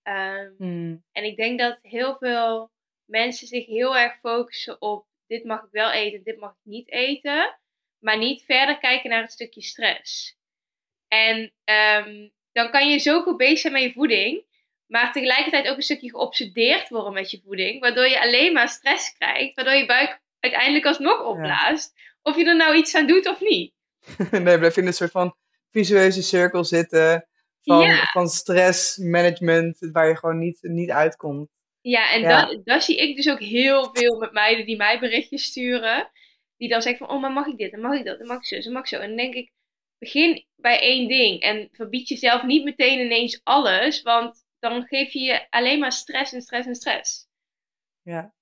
Um, 0.03 1.03
En 1.11 1.23
ik 1.23 1.35
denk 1.35 1.59
dat 1.59 1.79
heel 1.81 2.17
veel 2.17 2.71
mensen 3.07 3.47
zich 3.47 3.65
heel 3.65 3.97
erg 3.97 4.19
focussen 4.19 4.81
op 4.81 5.05
dit 5.27 5.43
mag 5.43 5.63
ik 5.63 5.71
wel 5.71 5.91
eten, 5.91 6.23
dit 6.23 6.39
mag 6.39 6.51
ik 6.51 6.71
niet 6.71 6.91
eten. 6.91 7.57
Maar 7.99 8.17
niet 8.17 8.43
verder 8.45 8.77
kijken 8.77 9.09
naar 9.09 9.21
het 9.21 9.31
stukje 9.31 9.61
stress. 9.61 10.37
En 11.07 11.53
ehm, 11.63 12.29
dan 12.51 12.71
kan 12.71 12.89
je 12.89 12.97
zo 12.97 13.21
goed 13.21 13.37
bezig 13.37 13.59
zijn 13.59 13.73
met 13.73 13.81
je 13.81 13.91
voeding, 13.91 14.45
maar 14.87 15.11
tegelijkertijd 15.11 15.67
ook 15.67 15.75
een 15.75 15.81
stukje 15.81 16.09
geobsedeerd 16.09 16.89
worden 16.89 17.13
met 17.13 17.31
je 17.31 17.41
voeding, 17.45 17.81
waardoor 17.81 18.07
je 18.07 18.21
alleen 18.21 18.53
maar 18.53 18.69
stress 18.69 19.13
krijgt, 19.17 19.55
waardoor 19.55 19.73
je 19.73 19.85
buik 19.85 20.21
uiteindelijk 20.39 20.85
alsnog 20.85 21.23
opblaast, 21.23 21.93
of 22.21 22.37
je 22.37 22.45
er 22.45 22.55
nou 22.55 22.75
iets 22.75 22.95
aan 22.95 23.07
doet 23.07 23.27
of 23.27 23.39
niet. 23.39 23.73
nee, 24.31 24.57
blijf 24.57 24.77
in 24.77 24.87
een 24.87 24.93
soort 24.93 25.11
van 25.11 25.35
visueuze 25.71 26.21
cirkel 26.21 26.63
zitten 26.63 27.27
van, 27.61 27.89
van 28.11 28.27
stressmanagement, 28.27 29.89
waar 29.91 30.07
je 30.07 30.17
gewoon 30.17 30.37
niet, 30.37 30.59
niet 30.61 30.89
uitkomt. 30.89 31.49
Ja, 31.87 32.11
en 32.11 32.21
ja. 32.21 32.45
Dat, 32.45 32.65
dat 32.65 32.83
zie 32.83 32.97
ik 32.97 33.15
dus 33.15 33.29
ook 33.29 33.39
heel 33.39 33.89
veel 33.93 34.17
met 34.17 34.31
meiden 34.31 34.65
die 34.65 34.77
mij 34.77 34.99
berichtjes 34.99 35.43
sturen. 35.43 36.11
Die 36.57 36.69
dan 36.69 36.81
zeggen 36.81 37.05
van, 37.05 37.15
oh, 37.15 37.21
maar 37.21 37.31
mag 37.31 37.45
ik 37.45 37.57
dit? 37.57 37.73
En 37.73 37.81
mag 37.81 37.97
ik 37.97 38.05
dat? 38.05 38.19
En 38.19 38.27
mag 38.27 38.37
ik 38.37 38.45
zo? 38.45 38.55
En 38.55 38.71
mag 38.71 38.81
ik 38.81 38.87
zo? 38.87 38.99
En 38.99 39.07
dan 39.07 39.17
denk 39.17 39.33
ik, 39.33 39.51
begin 39.97 40.45
bij 40.55 40.79
één 40.79 41.07
ding. 41.07 41.41
En 41.41 41.69
verbied 41.71 42.07
jezelf 42.07 42.43
niet 42.43 42.63
meteen 42.63 42.99
ineens 42.99 43.41
alles. 43.43 44.01
Want 44.01 44.45
dan 44.59 44.85
geef 44.87 45.11
je 45.11 45.19
je 45.19 45.47
alleen 45.49 45.79
maar 45.79 45.91
stress 45.91 46.33
en 46.33 46.41
stress 46.41 46.67
en 46.67 46.75
stress. 46.75 47.27
Ja. 48.01 48.33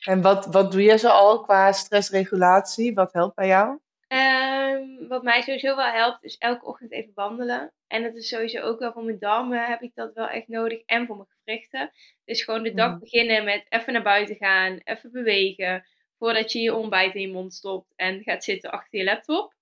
En 0.00 0.22
wat, 0.22 0.46
wat 0.46 0.72
doe 0.72 0.82
je 0.82 0.98
zo 0.98 1.08
al 1.08 1.40
qua 1.40 1.72
stressregulatie? 1.72 2.94
Wat 2.94 3.12
helpt 3.12 3.34
bij 3.34 3.46
jou? 3.46 3.78
Um, 4.08 5.08
wat 5.08 5.22
mij 5.22 5.42
sowieso 5.42 5.76
wel 5.76 5.90
helpt, 5.90 6.24
is 6.24 6.36
elke 6.36 6.66
ochtend 6.66 6.92
even 6.92 7.12
wandelen. 7.14 7.72
En 7.86 8.02
dat 8.02 8.14
is 8.14 8.28
sowieso 8.28 8.60
ook 8.60 8.78
wel 8.78 8.92
voor 8.92 9.04
mijn 9.04 9.18
darmen 9.18 9.66
heb 9.66 9.82
ik 9.82 9.94
dat 9.94 10.12
wel 10.14 10.28
echt 10.28 10.48
nodig. 10.48 10.82
En 10.86 11.06
voor 11.06 11.16
mijn 11.16 11.28
gewrichten. 11.44 11.92
Dus 12.24 12.42
gewoon 12.42 12.62
de 12.62 12.74
dag 12.74 12.98
beginnen 12.98 13.44
met 13.44 13.66
even 13.68 13.92
naar 13.92 14.02
buiten 14.02 14.36
gaan, 14.36 14.80
even 14.84 15.12
bewegen. 15.12 15.86
Voordat 16.18 16.52
je 16.52 16.60
je 16.60 16.74
ontbijt 16.74 17.14
in 17.14 17.20
je 17.20 17.28
mond 17.28 17.54
stopt 17.54 17.92
en 17.96 18.22
gaat 18.22 18.44
zitten 18.44 18.70
achter 18.70 18.98
je 18.98 19.04
laptop. 19.04 19.54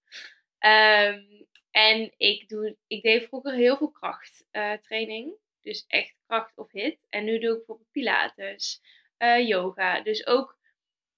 Um, 0.59 1.47
en 1.71 2.13
ik, 2.17 2.49
doe, 2.49 2.77
ik 2.87 3.03
deed 3.03 3.25
vroeger 3.25 3.55
heel 3.55 3.77
veel 3.77 3.91
krachttraining. 3.91 5.27
Uh, 5.29 5.35
dus 5.61 5.85
echt 5.87 6.15
kracht 6.27 6.59
of 6.59 6.73
hit. 6.73 6.99
En 7.09 7.25
nu 7.25 7.39
doe 7.39 7.51
ik 7.51 7.57
bijvoorbeeld 7.57 7.91
pilates, 7.91 8.83
uh, 9.19 9.49
yoga. 9.49 10.01
Dus 10.01 10.27
ook 10.27 10.59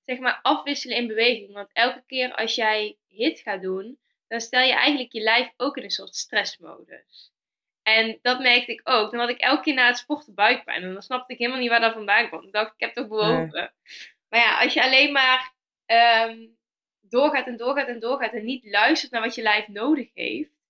zeg 0.05 0.19
maar 0.19 0.39
afwisselen 0.43 0.97
in 0.97 1.07
beweging. 1.07 1.53
Want 1.53 1.71
elke 1.73 2.03
keer 2.07 2.35
als 2.35 2.55
jij 2.55 2.97
hit 3.07 3.41
gaat 3.41 3.63
doen, 3.63 3.99
dan 4.29 4.41
stel 4.41 4.63
je 4.63 4.73
eigenlijk 4.73 5.13
je 5.13 5.21
lijf 5.21 5.53
ook 5.57 5.77
in 5.77 5.83
een 5.83 5.91
soort 5.91 6.15
stressmodus. 6.15 7.33
En 7.83 8.19
dat 8.23 8.41
merkte 8.41 8.73
ik 8.73 8.81
ook. 8.85 9.11
Dan 9.11 9.21
had 9.21 9.29
ik 9.29 9.39
elke 9.39 9.63
keer 9.63 9.75
na 9.75 9.87
het 9.87 9.97
sporten 9.97 10.35
buikpijn. 10.35 10.83
En 10.83 10.93
dan 10.93 11.03
snapte 11.03 11.33
ik 11.33 11.39
helemaal 11.39 11.61
niet 11.61 11.71
waar 11.71 11.81
dat 11.81 11.93
vandaan 11.93 12.29
kwam. 12.29 12.47
Ik 12.47 12.53
dacht, 12.53 12.73
ik 12.75 12.81
heb 12.81 12.95
toch 12.95 13.09
bewogen. 13.09 13.73
Maar 14.29 14.41
ja, 14.41 14.59
als 14.61 14.75
je 14.75 14.83
alleen 14.83 15.13
maar 15.13 15.53
um, 15.87 16.57
doorgaat 17.01 17.47
en 17.47 17.57
doorgaat 17.57 17.89
en 17.89 18.01
doorgaat 18.01 18.33
en 18.33 18.45
niet 18.45 18.65
luistert 18.65 19.13
naar 19.13 19.21
wat 19.21 19.35
je 19.35 19.43
lijf 19.43 19.69
nodig 19.69 20.11
heeft, 20.15 20.61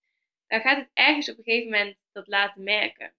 dan 0.47 0.61
gaat 0.61 0.77
het 0.77 0.91
ergens 0.93 1.31
op 1.31 1.39
een 1.39 1.45
gegeven 1.45 1.71
moment 1.71 1.97
dat 2.13 2.29
laten 2.29 2.63
merken. 2.63 3.13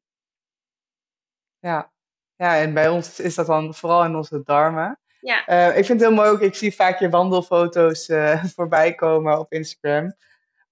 Ja, 1.59 1.91
ja 2.35 2.57
en 2.57 2.73
bij 2.73 2.89
ons 2.89 3.19
is 3.19 3.35
dat 3.35 3.47
dan 3.47 3.73
vooral 3.73 4.05
in 4.05 4.15
onze 4.15 4.43
darmen. 4.43 4.99
Ja. 5.19 5.49
Uh, 5.49 5.77
ik 5.77 5.85
vind 5.85 5.99
het 5.99 6.09
heel 6.09 6.17
mooi 6.17 6.29
ook, 6.29 6.41
ik 6.41 6.55
zie 6.55 6.75
vaak 6.75 6.99
je 6.99 7.09
wandelfoto's 7.09 8.09
uh, 8.09 8.43
voorbij 8.55 8.95
komen 8.95 9.39
op 9.39 9.51
Instagram. 9.51 10.15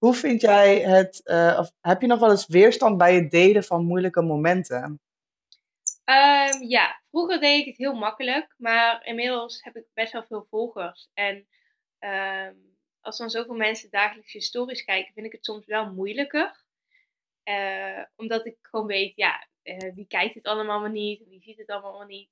Hoe 0.02 0.14
vind 0.14 0.40
jij 0.40 0.80
het, 0.80 1.20
uh, 1.24 1.56
of 1.58 1.72
heb 1.80 2.00
je 2.00 2.06
nog 2.06 2.18
wel 2.18 2.30
eens 2.30 2.46
weerstand 2.46 2.98
bij 2.98 3.14
het 3.14 3.30
delen 3.30 3.64
van 3.64 3.84
moeilijke 3.84 4.22
momenten? 4.22 5.00
Um, 6.04 6.68
ja, 6.68 7.00
vroeger 7.10 7.40
deed 7.40 7.60
ik 7.60 7.66
het 7.66 7.76
heel 7.76 7.94
makkelijk, 7.94 8.54
maar 8.56 9.06
inmiddels 9.06 9.62
heb 9.62 9.76
ik 9.76 9.84
best 9.94 10.12
wel 10.12 10.24
veel 10.24 10.44
volgers. 10.44 11.08
En 11.14 11.46
um, 11.98 12.76
als 13.00 13.18
dan 13.18 13.30
zoveel 13.30 13.54
mensen 13.54 13.90
dagelijks 13.90 14.32
je 14.32 14.40
stories 14.40 14.84
kijken, 14.84 15.12
vind 15.12 15.26
ik 15.26 15.32
het 15.32 15.44
soms 15.44 15.66
wel 15.66 15.92
moeilijker. 15.92 16.64
Uh, 17.44 18.02
omdat 18.16 18.46
ik 18.46 18.56
gewoon 18.62 18.86
weet, 18.86 19.16
ja, 19.16 19.46
uh, 19.62 19.94
wie 19.94 20.06
kijkt 20.06 20.34
het 20.34 20.46
allemaal 20.46 20.80
maar 20.80 20.90
niet, 20.90 21.22
wie 21.28 21.42
ziet 21.42 21.58
het 21.58 21.68
allemaal 21.68 21.98
maar 21.98 22.06
niet. 22.06 22.30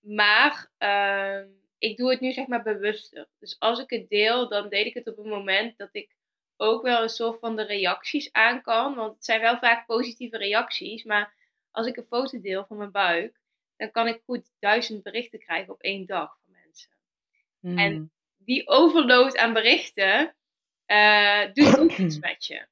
Maar 0.00 0.70
uh, 0.78 1.50
ik 1.78 1.96
doe 1.96 2.10
het 2.10 2.20
nu 2.20 2.32
zeg 2.32 2.46
maar 2.46 2.62
bewuster. 2.62 3.28
Dus 3.38 3.56
als 3.58 3.80
ik 3.80 3.90
het 3.90 4.08
deel, 4.08 4.48
dan 4.48 4.68
deed 4.68 4.86
ik 4.86 4.94
het 4.94 5.08
op 5.08 5.18
een 5.18 5.28
moment 5.28 5.78
dat 5.78 5.88
ik 5.92 6.20
ook 6.56 6.82
wel 6.82 7.02
een 7.02 7.08
soort 7.08 7.38
van 7.38 7.56
de 7.56 7.62
reacties 7.62 8.32
aan 8.32 8.62
kan. 8.62 8.94
Want 8.94 9.14
het 9.14 9.24
zijn 9.24 9.40
wel 9.40 9.58
vaak 9.58 9.86
positieve 9.86 10.36
reacties. 10.36 11.04
Maar 11.04 11.34
als 11.70 11.86
ik 11.86 11.96
een 11.96 12.04
foto 12.04 12.40
deel 12.40 12.64
van 12.66 12.76
mijn 12.76 12.90
buik, 12.90 13.40
dan 13.76 13.90
kan 13.90 14.08
ik 14.08 14.22
goed 14.24 14.50
duizend 14.58 15.02
berichten 15.02 15.38
krijgen 15.38 15.72
op 15.72 15.80
één 15.80 16.06
dag 16.06 16.38
van 16.44 16.54
mensen. 16.62 16.90
En 17.78 17.92
hmm. 17.92 18.10
die 18.36 18.68
overload 18.68 19.36
aan 19.36 19.52
berichten 19.52 20.34
uh, 20.86 21.52
doet 21.52 21.78
ook 21.78 21.92
iets 21.92 22.18
met 22.28 22.46
je. 22.46 22.66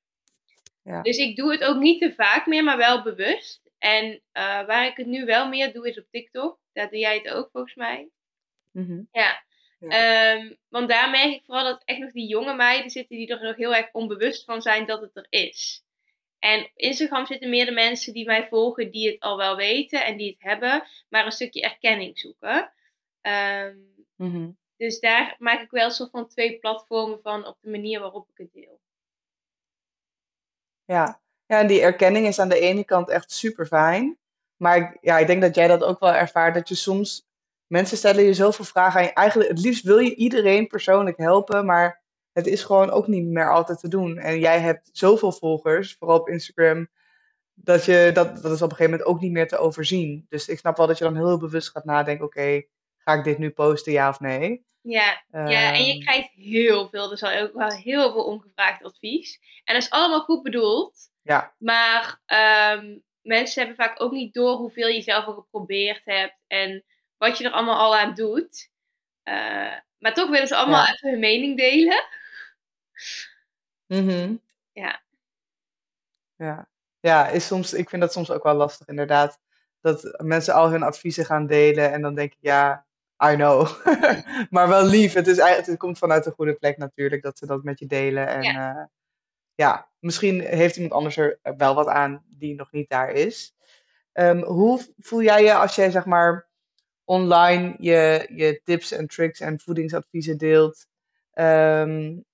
Ja. 0.83 1.03
Dus 1.03 1.17
ik 1.17 1.37
doe 1.37 1.53
het 1.53 1.65
ook 1.65 1.77
niet 1.77 2.01
te 2.01 2.15
vaak 2.15 2.47
meer, 2.47 2.65
maar 2.65 2.77
wel 2.77 3.03
bewust. 3.03 3.71
En 3.79 4.13
uh, 4.13 4.21
waar 4.67 4.87
ik 4.87 4.97
het 4.97 5.07
nu 5.07 5.25
wel 5.25 5.49
meer 5.49 5.73
doe 5.73 5.89
is 5.89 5.99
op 5.99 6.07
TikTok. 6.11 6.59
Daar 6.73 6.91
doe 6.91 6.99
jij 6.99 7.17
het 7.17 7.29
ook 7.29 7.51
volgens 7.51 7.75
mij. 7.75 8.09
Mm-hmm. 8.71 9.09
Ja. 9.13 9.45
Ja. 9.81 10.35
Um, 10.35 10.57
want 10.69 10.89
daar 10.89 11.11
merk 11.11 11.33
ik 11.33 11.45
vooral 11.45 11.65
dat 11.65 11.83
echt 11.85 11.99
nog 11.99 12.13
die 12.13 12.29
jonge 12.29 12.55
meiden 12.55 12.91
zitten 12.91 13.17
die 13.17 13.29
er 13.29 13.43
nog 13.43 13.57
heel 13.57 13.75
erg 13.75 13.89
onbewust 13.93 14.45
van 14.45 14.63
zijn 14.63 14.87
dat 14.87 15.01
het 15.01 15.17
er 15.17 15.27
is. 15.29 15.85
En 16.39 16.65
op 16.65 16.71
Instagram 16.75 17.27
zitten 17.27 17.51
meer 17.51 17.67
de 17.67 17.73
mensen 17.73 18.13
die 18.13 18.27
mij 18.27 18.49
volgen 18.49 18.91
die 18.91 19.11
het 19.11 19.21
al 19.21 19.37
wel 19.37 19.57
weten 19.57 20.05
en 20.05 20.17
die 20.17 20.31
het 20.31 20.43
hebben, 20.43 20.85
maar 21.09 21.25
een 21.25 21.33
stukje 21.33 21.63
erkenning 21.63 22.19
zoeken. 22.19 22.73
Um, 23.23 24.05
mm-hmm. 24.17 24.59
Dus 24.77 25.01
daar 25.01 25.35
maak 25.39 25.61
ik 25.61 25.71
wel 25.71 25.85
een 25.85 25.91
soort 25.91 26.11
van 26.11 26.29
twee 26.29 26.59
platformen 26.59 27.21
van 27.21 27.47
op 27.47 27.57
de 27.61 27.71
manier 27.71 28.01
waarop 28.01 28.29
ik 28.29 28.39
het 28.39 28.53
deel. 28.53 28.81
Ja, 30.85 31.21
ja 31.47 31.61
en 31.61 31.67
die 31.67 31.81
erkenning 31.81 32.27
is 32.27 32.39
aan 32.39 32.49
de 32.49 32.61
ene 32.61 32.85
kant 32.85 33.09
echt 33.09 33.33
super 33.33 33.67
fijn. 33.67 34.19
Maar 34.57 34.77
ik, 34.77 34.99
ja, 35.01 35.19
ik 35.19 35.27
denk 35.27 35.43
dat 35.43 35.55
jij 35.55 35.69
dat 35.69 35.83
ook 35.83 36.01
wel 36.01 36.13
ervaart. 36.13 36.55
Dat 36.55 36.69
je 36.69 36.75
soms. 36.75 37.29
Mensen 37.71 37.97
stellen 37.97 38.25
je 38.25 38.35
zoveel 38.35 38.65
vragen. 38.65 39.00
En 39.00 39.12
eigenlijk, 39.12 39.50
het 39.50 39.61
liefst 39.61 39.85
wil 39.85 39.99
je 39.99 40.15
iedereen 40.15 40.67
persoonlijk 40.67 41.17
helpen. 41.17 41.67
Maar 41.67 42.03
het 42.33 42.47
is 42.47 42.62
gewoon 42.62 42.91
ook 42.91 43.07
niet 43.07 43.25
meer 43.25 43.53
altijd 43.53 43.81
te 43.81 43.89
doen. 43.89 44.19
En 44.19 44.39
jij 44.39 44.61
hebt 44.61 44.91
zoveel 44.93 45.33
volgers, 45.33 45.97
vooral 45.99 46.19
op 46.19 46.29
Instagram. 46.29 46.89
Dat, 47.55 47.85
je, 47.85 48.11
dat, 48.12 48.43
dat 48.43 48.53
is 48.53 48.62
op 48.62 48.71
een 48.71 48.77
gegeven 48.77 48.91
moment 48.91 49.05
ook 49.05 49.21
niet 49.21 49.33
meer 49.33 49.49
te 49.49 49.59
overzien. 49.59 50.27
Dus 50.29 50.49
ik 50.49 50.59
snap 50.59 50.77
wel 50.77 50.87
dat 50.87 50.99
je 50.99 51.05
dan 51.05 51.17
heel 51.17 51.39
bewust 51.39 51.71
gaat 51.71 51.85
nadenken: 51.85 52.25
oké, 52.25 52.62
ga 52.99 53.15
ik 53.15 53.25
dit 53.25 53.39
nu 53.39 53.50
posten, 53.50 53.93
ja 53.93 54.09
of 54.09 54.21
nee? 54.21 54.65
Ja, 54.81 55.23
ja, 55.31 55.73
en 55.73 55.85
je 55.85 55.93
ehm. 55.93 56.00
krijgt 56.00 56.31
heel 56.35 56.89
veel, 56.89 57.09
dus 57.09 57.23
al 57.23 57.39
ook 57.39 57.55
wel 57.55 57.71
heel 57.71 58.12
veel 58.12 58.25
ongevraagd 58.25 58.85
advies. 58.85 59.41
En 59.65 59.75
dat 59.75 59.83
is 59.83 59.91
allemaal 59.91 60.21
goed 60.21 60.43
bedoeld. 60.43 61.11
Ja. 61.23 61.55
Maar 61.59 62.21
um, 62.77 63.03
mensen 63.23 63.65
hebben 63.65 63.85
vaak 63.85 64.03
ook 64.03 64.12
niet 64.12 64.35
door 64.35 64.57
hoeveel 64.57 64.89
je 64.89 65.03
zelf 65.03 65.25
al 65.25 65.35
geprobeerd 65.35 66.03
hebt 66.05 66.37
en 66.47 66.85
wat 67.21 67.39
je 67.39 67.45
er 67.45 67.50
allemaal 67.50 67.79
al 67.79 67.97
aan 67.97 68.15
doet. 68.15 68.71
Uh, 69.25 69.77
maar 69.99 70.15
toch 70.15 70.31
willen 70.31 70.47
ze 70.49 70.57
allemaal 70.57 70.87
even 70.87 71.11
hun 71.11 71.19
mening 71.19 71.57
delen. 71.57 72.05
Mhm. 73.87 74.35
ja. 74.73 75.00
Ja. 76.37 76.69
Ja, 77.00 77.29
is 77.29 77.47
soms, 77.47 77.73
ik 77.73 77.89
vind 77.89 78.03
dat 78.03 78.12
soms 78.12 78.31
ook 78.31 78.43
wel 78.43 78.55
lastig 78.55 78.89
inderdaad. 78.89 79.41
Dat 79.81 80.21
mensen 80.23 80.55
al 80.55 80.71
hun 80.71 80.83
adviezen 80.83 81.25
gaan 81.25 81.47
delen 81.47 81.93
en 81.93 82.03
dan 82.03 82.15
denk 82.15 82.33
ik, 82.33 82.39
ja, 82.41 82.87
I 83.25 83.35
know. 83.35 83.69
maar 84.50 84.69
wel 84.69 84.85
lief. 84.85 85.12
Het, 85.12 85.27
is 85.27 85.39
eigenlijk, 85.39 85.71
het 85.71 85.79
komt 85.79 85.99
vanuit 85.99 86.27
een 86.27 86.33
goede 86.33 86.55
plek 86.55 86.77
natuurlijk 86.77 87.23
dat 87.23 87.39
ze 87.39 87.47
dat 87.47 87.62
met 87.62 87.79
je 87.79 87.87
delen. 87.87 88.29
En 88.29 88.43
ja. 88.43 88.75
Uh, 88.75 88.85
ja, 89.55 89.91
misschien 89.99 90.41
heeft 90.41 90.77
iemand 90.77 90.95
anders 90.95 91.17
er 91.17 91.39
wel 91.57 91.75
wat 91.75 91.87
aan 91.87 92.25
die 92.27 92.55
nog 92.55 92.73
niet 92.73 92.89
daar 92.89 93.11
is. 93.11 93.55
Um, 94.12 94.43
hoe 94.43 94.95
voel 94.99 95.23
jij 95.23 95.45
je 95.45 95.55
als 95.55 95.75
jij 95.75 95.91
zeg 95.91 96.05
maar 96.05 96.50
online 97.11 97.75
je, 97.79 98.26
je 98.35 98.61
tips 98.64 98.93
en 98.93 99.07
tricks 99.07 99.40
en 99.40 99.61
voedingsadviezen 99.61 100.38
deelt? 100.38 100.87
Um, 101.35 102.25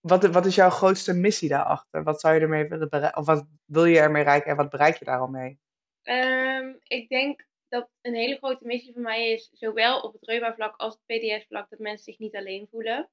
wat, 0.00 0.26
wat 0.26 0.46
is 0.46 0.54
jouw 0.54 0.70
grootste 0.70 1.14
missie 1.14 1.48
daarachter? 1.48 2.02
Wat 2.02 2.20
zou 2.20 2.34
je 2.34 2.40
ermee 2.40 2.68
willen 2.68 2.88
bereiken? 2.88 3.20
Of 3.20 3.26
wat 3.26 3.46
wil 3.64 3.84
je 3.84 3.98
ermee 3.98 4.22
bereiken 4.22 4.50
en 4.50 4.56
wat 4.56 4.70
bereik 4.70 4.98
je 4.98 5.04
daar 5.04 5.18
al 5.18 5.28
mee? 5.28 5.58
Um, 6.02 6.78
ik 6.82 7.08
denk 7.08 7.46
dat 7.68 7.88
een 8.00 8.14
hele 8.14 8.36
grote 8.36 8.66
missie 8.66 8.92
voor 8.92 9.02
mij 9.02 9.32
is, 9.32 9.50
zowel 9.52 10.00
op 10.00 10.12
het 10.12 10.24
reuma-vlak 10.24 10.76
als 10.76 10.94
het 10.94 11.02
PDS-vlak, 11.06 11.70
dat 11.70 11.78
mensen 11.78 12.04
zich 12.04 12.18
niet 12.18 12.36
alleen 12.36 12.68
voelen. 12.70 13.10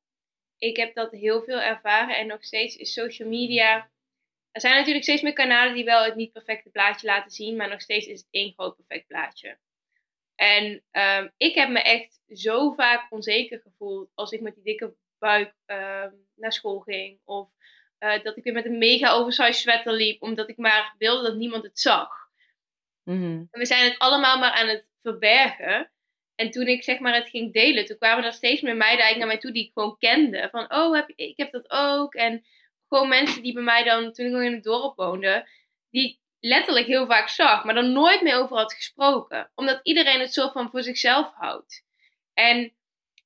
Ik 0.58 0.78
heb 0.78 0.96
dat 0.96 1.12
heel 1.12 1.44
veel 1.44 1.62
ervaren 1.62 2.18
en 2.18 2.28
nog 2.28 2.44
steeds 2.44 2.76
is 2.76 2.94
social 2.94 3.30
media. 3.30 3.90
Er 4.52 4.62
zijn 4.62 4.76
natuurlijk 4.76 5.04
steeds 5.04 5.22
meer 5.22 5.34
kanalen 5.34 5.74
die 5.74 5.84
wel 5.84 6.04
het 6.04 6.16
niet 6.16 6.32
perfecte 6.32 6.70
plaatje 6.70 7.08
laten 7.08 7.32
zien, 7.32 7.56
maar 7.56 7.70
nog 7.70 7.82
steeds 7.82 8.08
is 8.08 8.20
het 8.20 8.28
één 8.32 8.54
groot 8.54 8.76
perfect 8.76 9.08
plaatje. 9.08 9.58
En 10.36 10.84
um, 10.92 11.32
ik 11.38 11.56
heb 11.56 11.70
me 11.70 11.80
echt 11.82 12.22
zo 12.28 12.72
vaak 12.72 13.12
onzeker 13.12 13.60
gevoeld 13.60 14.12
als 14.14 14.32
ik 14.32 14.42
met 14.42 14.56
die 14.56 14.64
dikke 14.64 14.96
buik 15.20 15.54
um, 15.66 16.28
naar 16.36 16.54
school 16.54 16.80
ging. 16.80 17.20
Of 17.24 17.50
uh, 18.00 18.24
dat 18.24 18.38
ik 18.38 18.44
weer 18.44 18.54
met 18.54 18.66
een 18.66 18.78
mega 18.78 19.12
oversized 19.12 19.56
sweater 19.56 19.94
liep, 19.94 20.22
omdat 20.22 20.50
ik 20.50 20.58
maar 20.58 20.96
wilde 20.98 21.28
dat 21.28 21.36
niemand 21.36 21.64
het 21.64 21.80
zag. 21.80 22.10
Mm 23.04 23.48
En 23.52 23.60
we 23.60 23.66
zijn 23.66 23.90
het 23.90 24.00
allemaal 24.00 24.40
maar 24.40 24.52
aan 24.52 24.68
het 24.68 24.90
verbergen. 25.02 25.92
En 26.36 26.52
toen 26.52 26.68
ik 26.68 26.84
zeg 26.84 27.00
maar 27.00 27.14
het 27.14 27.30
ging 27.30 27.54
delen, 27.54 27.86
toen 27.86 27.98
kwamen 27.98 28.26
er 28.26 28.34
steeds 28.34 28.62
meer 28.62 28.76
meiden 28.76 29.06
eigenlijk 29.06 29.18
naar 29.18 29.28
mij 29.28 29.38
toe 29.38 29.52
die 29.52 29.66
ik 29.66 29.72
gewoon 29.74 29.98
kende. 29.98 30.48
Van, 30.52 30.74
oh, 30.74 30.96
heb, 30.96 31.12
ik 31.16 31.38
heb 31.38 31.52
dat 31.52 31.70
ook. 31.72 32.14
En 32.14 32.46
gewoon 32.88 33.10
mensen 33.10 33.44
die 33.44 33.54
bij 33.54 33.64
mij 33.64 33.84
dan, 33.84 34.12
toen 34.12 34.26
ik 34.26 34.32
nog 34.32 34.42
in 34.42 34.54
het 34.54 34.64
dorp 34.64 34.96
woonde, 34.96 35.48
die 35.90 36.20
letterlijk 36.48 36.86
heel 36.86 37.06
vaak 37.06 37.30
zag, 37.30 37.64
maar 37.64 37.74
dan 37.74 37.92
nooit 37.92 38.22
meer 38.22 38.36
over 38.36 38.58
had 38.58 38.74
gesproken. 38.74 39.52
Omdat 39.56 39.80
iedereen 39.84 40.20
het 40.20 40.34
zo 40.34 40.50
van 40.50 40.70
voor 40.70 40.84
zichzelf 40.84 41.34
houdt. 41.34 41.84
En 42.34 42.74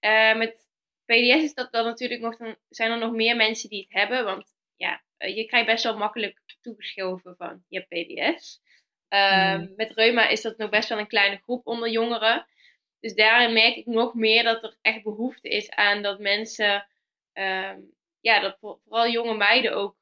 uh, 0.01 0.35
met 0.35 0.67
PDS 1.05 1.43
is 1.43 1.53
dat 1.53 1.71
dan 1.71 1.85
natuurlijk 1.85 2.21
nog, 2.21 2.38
dan 2.38 2.55
zijn 2.69 2.91
er 2.91 2.97
nog 2.97 3.11
meer 3.11 3.35
mensen 3.35 3.69
die 3.69 3.81
het 3.81 3.93
hebben. 3.93 4.25
Want 4.25 4.55
ja, 4.75 5.01
eh, 5.17 5.35
je 5.35 5.45
krijgt 5.45 5.67
best 5.67 5.83
wel 5.83 5.97
makkelijk 5.97 6.41
toegeschoven 6.61 7.35
van 7.38 7.63
je 7.67 7.81
PDS. 7.81 8.61
Ehm, 9.07 9.59
mm. 9.59 9.73
Met 9.75 9.91
reuma 9.95 10.27
is 10.27 10.41
dat 10.41 10.57
nog 10.57 10.69
best 10.69 10.89
wel 10.89 10.99
een 10.99 11.07
kleine 11.07 11.39
groep 11.43 11.67
onder 11.67 11.89
jongeren. 11.89 12.47
Dus 12.99 13.15
daarin 13.15 13.53
merk 13.53 13.75
ik 13.75 13.85
nog 13.85 14.13
meer 14.13 14.43
dat 14.43 14.63
er 14.63 14.77
echt 14.81 15.03
behoefte 15.03 15.49
is 15.49 15.69
aan 15.69 16.01
dat 16.01 16.19
mensen, 16.19 16.88
um, 17.33 17.93
ja, 18.19 18.39
dat 18.39 18.57
vooral 18.59 19.09
jonge 19.09 19.38
meiden 19.38 19.73
ook 19.73 19.95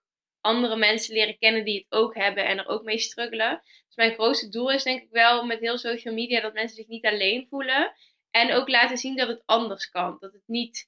andere 0.48 0.76
mensen 0.76 1.14
leren 1.14 1.38
kennen 1.38 1.66
die 1.66 1.78
het 1.78 2.00
ook 2.00 2.16
hebben 2.16 2.46
en 2.46 2.58
er 2.58 2.68
ook 2.68 2.84
mee 2.84 3.00
struggelen. 3.00 3.62
Dus 3.64 3.96
mijn 3.96 4.14
grootste 4.14 4.50
doel 4.50 4.72
is 4.72 4.84
denk 4.84 5.02
ik 5.02 5.10
wel 5.12 5.46
met 5.46 5.60
heel 5.60 5.78
social 5.78 6.14
media 6.14 6.42
dat 6.42 6.54
mensen 6.54 6.76
zich 6.76 6.88
niet 6.88 7.06
alleen 7.06 7.48
voelen. 7.50 7.94
En 8.32 8.54
ook 8.54 8.68
laten 8.68 8.98
zien 8.98 9.16
dat 9.16 9.28
het 9.28 9.44
anders 9.46 9.90
kan. 9.90 10.18
Dat 10.20 10.34
het 10.34 10.44
niet 10.46 10.88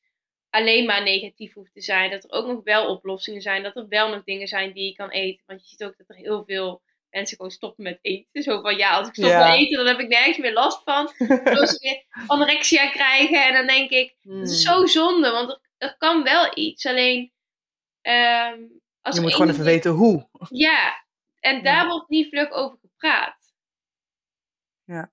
alleen 0.50 0.86
maar 0.86 1.04
negatief 1.04 1.54
hoeft 1.54 1.74
te 1.74 1.82
zijn. 1.82 2.12
Dat 2.12 2.24
er 2.24 2.32
ook 2.32 2.48
nog 2.48 2.64
wel 2.64 2.88
oplossingen 2.88 3.42
zijn. 3.42 3.64
Dat 3.64 3.76
er 3.76 3.88
wel 3.88 4.10
nog 4.10 4.24
dingen 4.24 4.48
zijn 4.48 4.74
die 4.74 4.86
je 4.86 4.94
kan 4.96 5.10
eten. 5.10 5.44
Want 5.46 5.62
je 5.62 5.68
ziet 5.68 5.84
ook 5.84 5.98
dat 5.98 6.10
er 6.10 6.16
heel 6.16 6.44
veel 6.44 6.82
mensen 7.10 7.36
gewoon 7.36 7.52
stoppen 7.52 7.84
met 7.84 8.00
eten. 8.02 8.44
Zo 8.44 8.62
van 8.62 8.78
ja, 8.78 8.98
als 8.98 9.08
ik 9.08 9.14
stop 9.14 9.32
met 9.32 9.56
eten, 9.56 9.78
dan 9.78 9.88
heb 9.88 10.00
ik 10.00 10.08
nergens 10.08 10.38
meer 10.38 10.54
last 10.54 10.84
van. 10.84 11.06
Als 11.60 11.70
ze 11.70 11.78
weer 11.80 12.26
anorexia 12.28 12.90
krijgen. 12.90 13.48
En 13.48 13.54
dan 13.54 13.68
denk 13.68 13.90
ik, 13.90 14.16
het 14.22 14.50
is 14.50 14.66
hmm. 14.66 14.76
zo 14.76 14.86
zonde. 14.86 15.32
Want 15.32 15.50
er, 15.50 15.60
er 15.78 15.96
kan 15.98 16.24
wel 16.24 16.52
iets. 16.54 16.86
Alleen. 16.86 17.32
Ehm, 18.02 18.62
als 19.10 19.18
je 19.18 19.24
moet 19.24 19.36
gewoon 19.36 19.52
even 19.52 19.64
weten 19.64 19.92
hoe. 19.92 20.30
Ja, 20.50 21.06
en 21.40 21.64
daar 21.64 21.88
wordt 21.88 22.10
niet 22.10 22.30
vlug 22.30 22.52
over 22.52 22.78
gepraat. 22.82 23.54
Ja. 24.84 25.12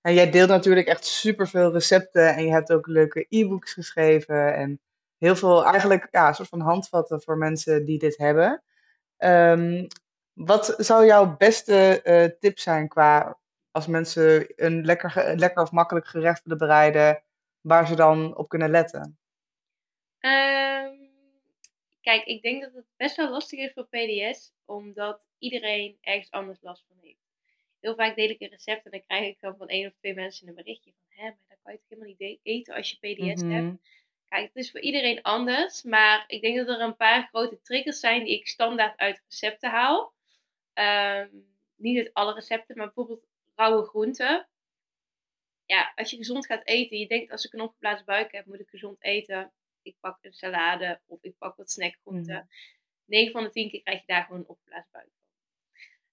En 0.00 0.14
jij 0.14 0.30
deelt 0.30 0.48
natuurlijk 0.48 0.86
echt 0.86 1.04
superveel 1.04 1.72
recepten 1.72 2.34
en 2.34 2.44
je 2.44 2.52
hebt 2.52 2.72
ook 2.72 2.86
leuke 2.86 3.26
e-books 3.28 3.72
geschreven 3.72 4.54
en 4.54 4.80
heel 5.18 5.36
veel 5.36 5.64
eigenlijk 5.64 6.08
ja, 6.10 6.32
soort 6.32 6.48
van 6.48 6.60
handvatten 6.60 7.22
voor 7.22 7.36
mensen 7.36 7.84
die 7.84 7.98
dit 7.98 8.16
hebben. 8.16 8.62
Um, 9.18 9.86
wat 10.32 10.74
zou 10.78 11.06
jouw 11.06 11.36
beste 11.36 12.00
uh, 12.04 12.38
tip 12.38 12.58
zijn 12.58 12.88
qua 12.88 13.38
als 13.70 13.86
mensen 13.86 14.52
een 14.56 14.84
lekker, 14.84 15.36
lekker 15.36 15.62
of 15.62 15.70
makkelijk 15.70 16.06
gerecht 16.06 16.42
willen 16.42 16.58
bereiden, 16.58 17.22
waar 17.60 17.86
ze 17.86 17.94
dan 17.94 18.36
op 18.36 18.48
kunnen 18.48 18.70
letten? 18.70 19.18
Um, 20.20 21.01
kijk, 22.02 22.24
ik 22.24 22.42
denk 22.42 22.62
dat 22.62 22.74
het 22.74 22.86
best 22.96 23.16
wel 23.16 23.30
lastig 23.30 23.58
is 23.58 23.72
voor 23.72 23.86
PDS, 23.86 24.52
omdat 24.64 25.26
iedereen 25.38 25.98
ergens 26.00 26.30
anders 26.30 26.58
last 26.60 26.84
van 26.88 26.96
heeft 27.00 27.22
heel 27.82 27.94
vaak 27.94 28.16
deel 28.16 28.28
ik 28.28 28.40
een 28.40 28.48
recept 28.48 28.84
en 28.84 28.90
dan 28.90 29.06
krijg 29.06 29.28
ik 29.28 29.40
dan 29.40 29.56
van 29.56 29.68
één 29.68 29.86
of 29.86 29.92
twee 29.98 30.14
mensen 30.14 30.48
een 30.48 30.54
berichtje 30.54 30.92
van, 30.92 31.24
hè, 31.24 31.24
maar 31.24 31.46
dan 31.48 31.58
kan 31.62 31.72
je 31.72 31.78
het 31.78 31.88
helemaal 31.88 32.14
niet 32.18 32.38
eten 32.42 32.74
als 32.74 32.90
je 32.90 32.96
PDS 32.96 33.42
hebt. 33.42 33.64
Mhm. 33.64 33.74
Kijk, 34.28 34.46
het 34.46 34.56
is 34.56 34.70
voor 34.70 34.80
iedereen 34.80 35.22
anders, 35.22 35.82
maar 35.82 36.24
ik 36.26 36.40
denk 36.40 36.56
dat 36.56 36.68
er 36.68 36.80
een 36.80 36.96
paar 36.96 37.26
grote 37.28 37.60
triggers 37.62 38.00
zijn 38.00 38.24
die 38.24 38.38
ik 38.38 38.46
standaard 38.46 38.98
uit 38.98 39.22
recepten 39.28 39.70
haal. 39.70 40.14
Ehm, 40.72 41.28
niet 41.76 41.98
uit 41.98 42.14
alle 42.14 42.34
recepten, 42.34 42.76
maar 42.76 42.86
bijvoorbeeld 42.86 43.26
rauwe 43.54 43.84
groenten. 43.84 44.48
Ja, 45.66 45.92
als 45.94 46.10
je 46.10 46.16
gezond 46.16 46.46
gaat 46.46 46.66
eten, 46.66 46.98
je 46.98 47.06
denkt 47.06 47.32
als 47.32 47.44
ik 47.44 47.52
een 47.52 47.60
opgeblazen 47.60 48.06
buik 48.06 48.32
heb, 48.32 48.46
moet 48.46 48.60
ik 48.60 48.68
gezond 48.68 49.02
eten. 49.02 49.52
Ik 49.82 49.96
pak 50.00 50.18
een 50.20 50.32
salade 50.32 51.00
of 51.06 51.22
ik 51.22 51.38
pak 51.38 51.56
wat 51.56 51.70
snackgroenten. 51.70 52.34
Mm 52.34 52.48
9 53.12 53.32
van 53.32 53.44
de 53.44 53.50
10 53.50 53.70
keer 53.70 53.82
krijg 53.82 53.98
je 53.98 54.06
daar 54.06 54.24
gewoon 54.24 54.40
een 54.40 54.48
opgeblazen 54.48 54.90
buik. 54.92 55.10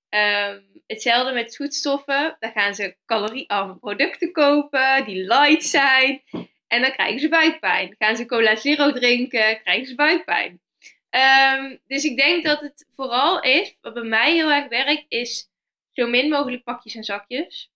Um, 0.10 0.84
hetzelfde 0.88 1.34
met 1.34 1.54
zoetstoffen. 1.54 2.36
Dan 2.40 2.52
gaan 2.52 2.76
ze 2.76 2.96
caloriearme 3.06 3.76
producten 3.76 4.32
kopen 4.32 5.06
die 5.06 5.26
light 5.28 5.64
zijn. 5.64 6.24
En 6.68 6.82
dan 6.82 6.92
krijgen 6.92 7.20
ze 7.20 7.30
buikpijn. 7.30 7.96
Gaan 7.98 8.16
ze 8.16 8.26
cola 8.26 8.56
zero 8.56 8.92
drinken, 8.92 9.62
krijgen 9.62 9.88
ze 9.88 9.96
buikpijn. 9.96 10.62
Um, 11.10 11.80
dus 11.88 12.04
ik 12.04 12.18
denk 12.18 12.44
dat 12.44 12.62
het 12.62 12.88
vooral 12.96 13.42
is, 13.42 13.78
wat 13.82 13.94
bij 13.94 14.04
mij 14.04 14.34
heel 14.34 14.52
erg 14.52 14.68
werkt, 14.68 15.06
is 15.08 15.50
zo 15.92 16.08
min 16.08 16.30
mogelijk 16.30 16.64
pakjes 16.64 16.96
en 16.96 17.04
zakjes. 17.04 17.72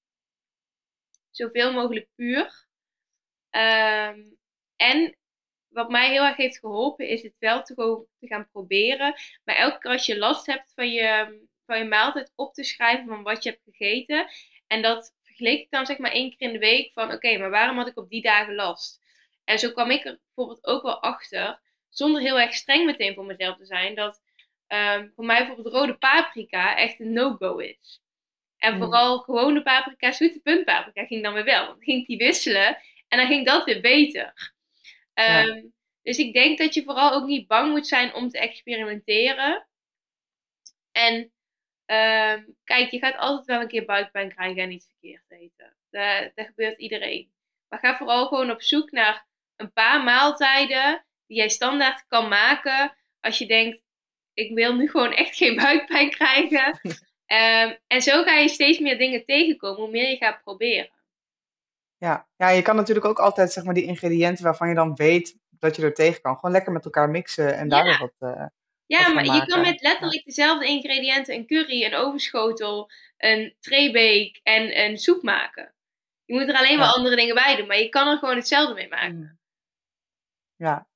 Zoveel 1.31 1.73
mogelijk 1.73 2.07
puur. 2.15 2.65
Um, 3.51 4.37
en 4.75 5.17
wat 5.73 5.89
mij 5.89 6.09
heel 6.09 6.23
erg 6.23 6.35
heeft 6.35 6.59
geholpen, 6.59 7.07
is 7.07 7.23
het 7.23 7.35
wel 7.39 7.63
te, 7.63 7.73
te 8.19 8.27
gaan 8.27 8.49
proberen. 8.51 9.15
Maar 9.43 9.55
elke 9.55 9.77
keer 9.77 9.91
als 9.91 10.05
je 10.05 10.17
last 10.17 10.45
hebt 10.45 10.71
van 10.75 10.91
je 10.91 11.41
van 11.65 11.77
je 11.77 11.85
maaltijd 11.85 12.31
op 12.35 12.53
te 12.53 12.63
schrijven 12.63 13.07
van 13.07 13.23
wat 13.23 13.43
je 13.43 13.49
hebt 13.49 13.63
gegeten. 13.63 14.27
En 14.67 14.81
dat 14.81 15.15
vergeleek 15.21 15.59
ik 15.59 15.69
dan 15.69 15.85
zeg 15.85 15.97
maar 15.97 16.11
één 16.11 16.29
keer 16.29 16.47
in 16.47 16.53
de 16.53 16.59
week 16.59 16.91
van 16.93 17.11
oké, 17.11 17.37
maar 17.37 17.49
waarom 17.49 17.77
had 17.77 17.87
ik 17.87 17.97
op 17.97 18.09
die 18.09 18.21
dagen 18.21 18.55
last? 18.55 19.01
En 19.43 19.59
zo 19.59 19.71
kwam 19.71 19.91
ik 19.91 20.05
er 20.05 20.19
bijvoorbeeld 20.25 20.65
ook 20.65 20.83
wel 20.83 21.01
achter, 21.01 21.61
zonder 21.89 22.21
heel 22.21 22.39
erg 22.39 22.53
streng 22.53 22.85
meteen 22.85 23.13
voor 23.13 23.25
mezelf 23.25 23.57
te 23.57 23.65
zijn, 23.65 23.95
dat 23.95 24.21
um, 24.67 25.11
voor 25.15 25.25
mij 25.25 25.37
bijvoorbeeld 25.37 25.75
rode 25.75 25.97
paprika 25.97 26.77
echt 26.77 26.99
een 26.99 27.13
no-go 27.13 27.57
is. 27.57 28.01
En 28.57 28.73
mm. 28.73 28.79
vooral 28.79 29.17
gewone 29.17 29.63
paprika, 29.63 30.11
zoete 30.11 30.39
puntpaprika 30.39 31.05
ging 31.05 31.23
dan 31.23 31.33
weer 31.33 31.43
wel. 31.43 31.65
Dan 31.65 31.81
ging 31.83 32.07
die 32.07 32.17
wisselen 32.17 32.77
en 33.07 33.17
dan 33.17 33.27
ging 33.27 33.45
dat 33.45 33.65
weer 33.65 33.81
beter. 33.81 34.52
Um, 35.13 35.73
Dus 36.01 36.17
ik 36.17 36.33
denk 36.33 36.57
dat 36.57 36.73
je 36.73 36.83
vooral 36.83 37.13
ook 37.13 37.25
niet 37.25 37.47
bang 37.47 37.71
moet 37.71 37.87
zijn 37.87 38.13
om 38.13 38.29
te 38.29 38.39
experimenteren. 38.39 39.67
En 40.91 41.33
Ehm, 41.85 42.43
kijk, 42.63 42.91
je 42.91 42.99
gaat 42.99 43.17
altijd 43.17 43.45
wel 43.45 43.61
een 43.61 43.67
keer 43.67 43.85
buikpijn 43.85 44.33
krijgen 44.33 44.61
en 44.61 44.71
iets 44.71 44.87
verkeerd 44.87 45.31
eten. 45.31 45.75
Dat, 45.89 46.31
dat 46.35 46.45
gebeurt 46.45 46.79
iedereen. 46.79 47.31
Maar 47.69 47.79
ga 47.79 47.97
vooral 47.97 48.27
gewoon 48.27 48.51
op 48.51 48.61
zoek 48.61 48.91
naar 48.91 49.27
een 49.55 49.73
paar 49.73 50.03
maaltijden 50.03 51.05
die 51.27 51.37
jij 51.37 51.49
standaard 51.49 52.05
kan 52.07 52.27
maken. 52.27 52.95
Als 53.19 53.37
je 53.37 53.45
denkt, 53.45 53.81
ik 54.33 54.53
wil 54.53 54.75
nu 54.75 54.89
gewoon 54.89 55.13
echt 55.13 55.35
geen 55.35 55.55
buikpijn 55.55 56.09
krijgen. 56.09 56.79
Ehm, 57.25 57.75
en 57.87 58.01
zo 58.01 58.23
ga 58.23 58.33
je 58.33 58.49
steeds 58.49 58.79
meer 58.79 58.97
dingen 58.97 59.25
tegenkomen, 59.25 59.81
hoe 59.81 59.89
meer 59.89 60.09
je 60.09 60.17
gaat 60.17 60.43
proberen. 60.43 60.89
Ja. 62.03 62.27
ja, 62.35 62.49
je 62.49 62.61
kan 62.61 62.75
natuurlijk 62.75 63.05
ook 63.05 63.19
altijd 63.19 63.51
zeg 63.51 63.63
maar, 63.63 63.73
die 63.73 63.83
ingrediënten 63.83 64.43
waarvan 64.43 64.69
je 64.69 64.75
dan 64.75 64.95
weet 64.95 65.37
dat 65.49 65.75
je 65.75 65.81
er 65.81 65.93
tegen 65.93 66.21
kan, 66.21 66.35
gewoon 66.35 66.51
lekker 66.51 66.71
met 66.71 66.85
elkaar 66.85 67.09
mixen 67.09 67.55
en 67.57 67.69
daar 67.69 67.97
wat, 67.99 68.31
uh, 68.31 68.45
ja, 68.85 69.13
maar 69.13 69.25
je 69.25 69.45
kan 69.45 69.61
met 69.61 69.81
letterlijk 69.81 70.25
dezelfde 70.25 70.65
ingrediënten 70.65 71.35
een 71.35 71.47
curry, 71.47 71.83
een 71.83 71.95
ovenschotel, 71.95 72.91
een 73.17 73.55
treebake 73.59 74.39
en 74.43 74.79
een 74.79 74.97
soep 74.97 75.23
maken. 75.23 75.73
Je 76.25 76.33
moet 76.33 76.47
er 76.47 76.57
alleen 76.57 76.77
maar 76.77 76.93
andere 76.93 77.15
dingen 77.15 77.35
bij 77.35 77.55
doen, 77.55 77.67
maar 77.67 77.77
je 77.77 77.89
kan 77.89 78.07
er 78.07 78.17
gewoon 78.17 78.35
hetzelfde 78.35 78.73
mee 78.73 78.89
maken. 78.89 79.15
Mm. 79.15 79.39
Ja, 80.55 80.87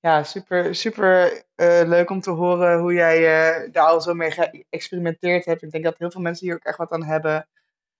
ja 0.00 0.22
super, 0.22 0.74
super 0.74 1.32
uh, 1.56 1.82
leuk 1.84 2.10
om 2.10 2.20
te 2.20 2.30
horen 2.30 2.78
hoe 2.78 2.92
jij 2.92 3.18
uh, 3.18 3.72
daar 3.72 3.86
al 3.86 4.00
zo 4.00 4.14
mee 4.14 4.30
geëxperimenteerd 4.30 5.44
hebt. 5.44 5.62
Ik 5.62 5.70
denk 5.70 5.84
dat 5.84 5.98
heel 5.98 6.10
veel 6.10 6.20
mensen 6.20 6.46
hier 6.46 6.54
ook 6.54 6.64
echt 6.64 6.78
wat 6.78 6.92
aan 6.92 7.04
hebben. 7.04 7.48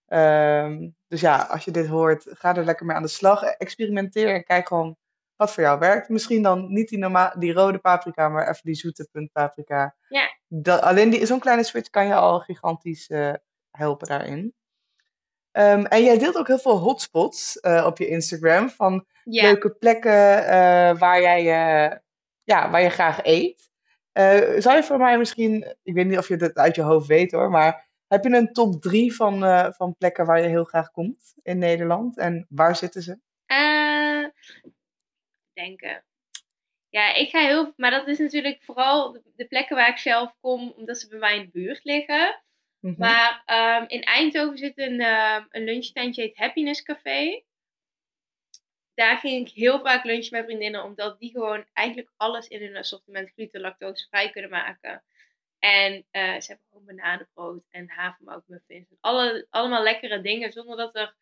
Um, 0.09 0.97
dus 1.09 1.21
ja, 1.21 1.37
als 1.37 1.65
je 1.65 1.71
dit 1.71 1.87
hoort, 1.87 2.27
ga 2.29 2.57
er 2.57 2.65
lekker 2.65 2.87
mee 2.87 2.97
aan 2.97 3.03
de 3.03 3.09
slag. 3.09 3.43
Experimenteer 3.43 4.35
en 4.35 4.45
kijk 4.45 4.69
gewoon 4.69 4.97
wat 5.37 5.53
voor 5.53 5.63
jou 5.63 5.79
werkt. 5.79 6.09
Misschien 6.09 6.43
dan 6.43 6.73
niet 6.73 6.89
die, 6.89 6.99
normaal, 6.99 7.33
die 7.39 7.53
rode 7.53 7.79
paprika, 7.79 8.29
maar 8.29 8.49
even 8.49 8.61
die 8.63 8.75
zoete 8.75 9.09
puntpaprika. 9.13 9.97
Ja. 10.09 10.37
Dat, 10.47 10.81
alleen 10.81 11.27
zo'n 11.27 11.39
kleine 11.39 11.63
switch 11.63 11.91
kan 11.91 12.07
je 12.07 12.15
al 12.15 12.41
gigantisch 12.41 13.09
uh, 13.09 13.33
helpen 13.71 14.09
daarin. 14.09 14.55
Um, 15.53 15.87
en 15.87 16.05
jij 16.05 16.19
deelt 16.19 16.37
ook 16.37 16.47
heel 16.47 16.59
veel 16.59 16.79
hotspots 16.79 17.59
uh, 17.61 17.85
op 17.87 17.99
je 17.99 18.07
Instagram 18.07 18.71
van 18.71 19.07
leuke 19.25 19.71
plekken 19.71 20.43
uh, 20.43 20.99
waar, 20.99 21.21
jij, 21.21 21.43
ja, 22.43 22.71
waar 22.71 22.83
je 22.83 22.91
graag 22.91 23.19
eet. 23.23 23.71
zou 24.63 24.77
je 24.77 24.83
voor 24.83 24.99
mij 24.99 25.19
misschien, 25.19 25.77
ik 25.83 25.95
weet 25.95 26.07
niet 26.07 26.19
of 26.19 26.29
je 26.29 26.37
het 26.37 26.57
uit 26.57 26.75
je 26.75 26.83
hoofd 26.83 27.07
weet 27.07 27.33
hoor, 27.33 27.51
maar 27.51 27.88
heb 28.09 28.25
je 28.25 28.31
een 28.31 28.53
top 28.53 28.83
drie 28.83 29.15
van, 29.15 29.41
van 29.75 29.97
plekken 29.99 30.27
waar 30.27 30.43
je 30.43 30.49
heel 30.49 30.65
graag 30.65 30.91
komt 30.91 31.35
in 31.43 31.59
Nederland? 31.59 32.19
En 32.19 32.47
waar 32.49 32.77
zitten 32.77 33.03
ze? 33.03 33.19
denken. 35.59 36.05
Ja, 36.89 37.15
ik 37.15 37.31
ga 37.31 37.41
heel. 37.41 37.73
Maar 37.77 37.91
dat 37.91 38.07
is 38.07 38.19
natuurlijk 38.19 38.63
vooral 38.63 39.23
de 39.37 39.47
plekken 39.47 39.77
waar 39.77 39.89
ik 39.89 39.99
zelf 39.99 40.35
kom, 40.41 40.73
omdat 40.77 40.99
ze 40.99 41.09
bij 41.09 41.19
mij 41.19 41.37
in 41.37 41.43
de 41.43 41.51
buurt 41.51 41.85
liggen. 41.85 42.43
Mhm. 42.81 42.99
Maar 42.99 43.43
um, 43.47 43.89
in 43.89 44.03
Eindhoven 44.03 44.59
zit 44.59 44.79
een, 44.79 45.01
um, 45.01 45.47
een 45.51 45.65
lunchtentje, 45.65 46.23
heet 46.23 46.37
Happiness 46.37 46.83
Café. 46.83 47.43
Daar 48.95 49.19
ging 49.19 49.47
ik 49.47 49.55
heel 49.55 49.81
vaak 49.81 50.05
lunchen 50.05 50.37
met 50.37 50.45
vriendinnen, 50.45 50.85
omdat 50.85 51.19
die 51.19 51.31
gewoon 51.31 51.67
eigenlijk 51.73 52.11
alles 52.17 52.49
in 52.49 52.63
hun 52.63 52.77
assortiment 52.77 53.31
gluten, 53.31 53.61
lactose 53.61 54.07
vrij 54.09 54.31
kunnen 54.31 54.51
maken. 54.51 55.03
En 55.59 55.93
uh, 55.95 56.41
ze 56.41 56.47
hebben 56.47 56.67
gewoon 56.71 56.85
bananenbrood 56.85 57.65
en 57.71 57.91
havermoutmuffins. 57.91 58.89
Alle, 59.01 59.47
allemaal 59.51 59.83
lekkere 59.83 60.21
dingen, 60.21 60.53
zonder 60.53 60.77
dat 60.77 60.97
er 60.97 61.15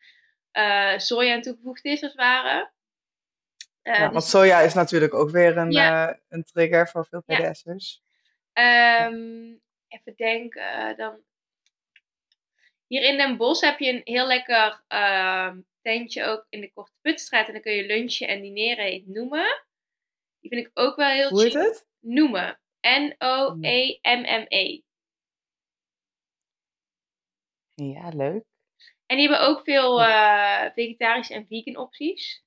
uh, 0.53 0.99
soja 0.99 1.35
aan 1.35 1.43
toegevoegd 1.43 1.85
is, 1.85 2.03
als 2.03 2.13
het 2.13 2.21
ware. 2.21 2.73
ja, 3.83 4.01
want 4.01 4.13
dus 4.13 4.31
soja 4.31 4.61
is 4.61 4.75
natuurlijk 4.75 5.15
ook 5.15 5.31
weer 5.31 5.57
een, 5.57 5.77
een 6.29 6.45
trigger 6.45 6.89
voor 6.89 7.07
veel 7.07 7.23
PDS'ers. 7.23 8.03
Um, 8.53 9.61
even 9.89 10.15
denken, 10.17 10.97
dan... 10.97 11.25
Hier 12.87 13.03
in 13.03 13.17
Den 13.17 13.37
Bosch 13.37 13.65
heb 13.65 13.79
je 13.79 13.93
een 13.93 14.01
heel 14.05 14.27
lekker 14.27 14.85
uh, 14.89 15.53
tentje 15.83 16.25
ook 16.25 16.47
in 16.49 16.61
de 16.61 16.73
Korte 16.73 16.93
Putstraat. 17.01 17.47
En 17.47 17.53
dan 17.53 17.63
kun 17.63 17.73
je 17.73 17.87
lunchen 17.87 18.29
en 18.29 18.41
dineren 18.41 19.03
Noemen. 19.07 19.65
Die 20.41 20.51
vind 20.51 20.67
ik 20.67 20.71
ook 20.75 20.97
wel 20.97 21.09
heel 21.09 21.29
Hoe 21.29 21.43
heet 21.43 21.53
het? 21.53 21.87
Noemen. 22.01 22.61
N-O-E-M-M-E. 22.99 24.81
Ja, 27.75 28.09
leuk. 28.09 28.45
En 29.07 29.17
die 29.17 29.29
hebben 29.29 29.49
ook 29.49 29.63
veel 29.65 30.01
uh, 30.01 30.71
vegetarische 30.75 31.35
en 31.35 31.47
vegan 31.47 31.77
opties. 31.77 32.45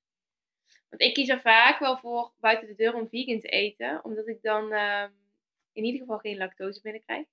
Want 0.89 1.02
ik 1.02 1.13
kies 1.13 1.30
er 1.30 1.41
vaak 1.41 1.80
wel 1.80 1.97
voor 1.97 2.34
buiten 2.39 2.67
de 2.67 2.75
deur 2.75 2.93
om 2.93 3.10
vegan 3.10 3.39
te 3.39 3.47
eten. 3.47 4.04
Omdat 4.04 4.28
ik 4.28 4.41
dan 4.41 4.73
uh, 4.73 5.06
in 5.73 5.84
ieder 5.84 6.02
geval 6.02 6.17
geen 6.17 6.38
lactose 6.38 6.82
binnenkrijg. 6.82 7.25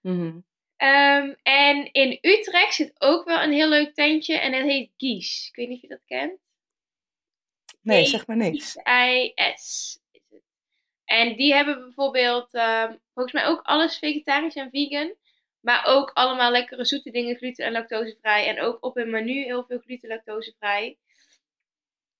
Mm 0.00 0.44
um, 0.82 1.36
en 1.42 1.92
in 1.92 2.18
Utrecht 2.20 2.74
zit 2.74 2.92
ook 2.98 3.24
wel 3.24 3.42
een 3.42 3.52
heel 3.52 3.68
leuk 3.68 3.94
tentje. 3.94 4.38
En 4.38 4.52
dat 4.52 4.62
heet 4.62 4.90
Gies. 4.96 5.48
Ik 5.48 5.56
weet 5.56 5.68
niet 5.68 5.76
of 5.76 5.82
je 5.82 5.88
dat 5.88 6.04
kent. 6.06 6.40
Nee, 7.80 8.06
zeg 8.06 8.26
maar 8.26 8.36
niks. 8.36 8.76
I-S. 8.76 10.00
En 11.12 11.36
die 11.36 11.54
hebben 11.54 11.80
bijvoorbeeld, 11.80 12.54
um, 12.54 13.00
volgens 13.14 13.34
mij 13.34 13.46
ook 13.46 13.60
alles 13.62 13.98
vegetarisch 13.98 14.54
en 14.54 14.70
vegan. 14.70 15.14
Maar 15.60 15.84
ook 15.86 16.10
allemaal 16.14 16.50
lekkere 16.50 16.84
zoete 16.84 17.10
dingen, 17.10 17.36
gluten- 17.36 17.64
en 17.64 17.72
lactosevrij. 17.72 18.48
En 18.48 18.60
ook 18.60 18.84
op 18.84 18.94
hun 18.94 19.10
menu 19.10 19.44
heel 19.44 19.64
veel 19.64 19.78
gluten- 19.78 20.08
en 20.08 20.14
lactosevrij. 20.14 20.98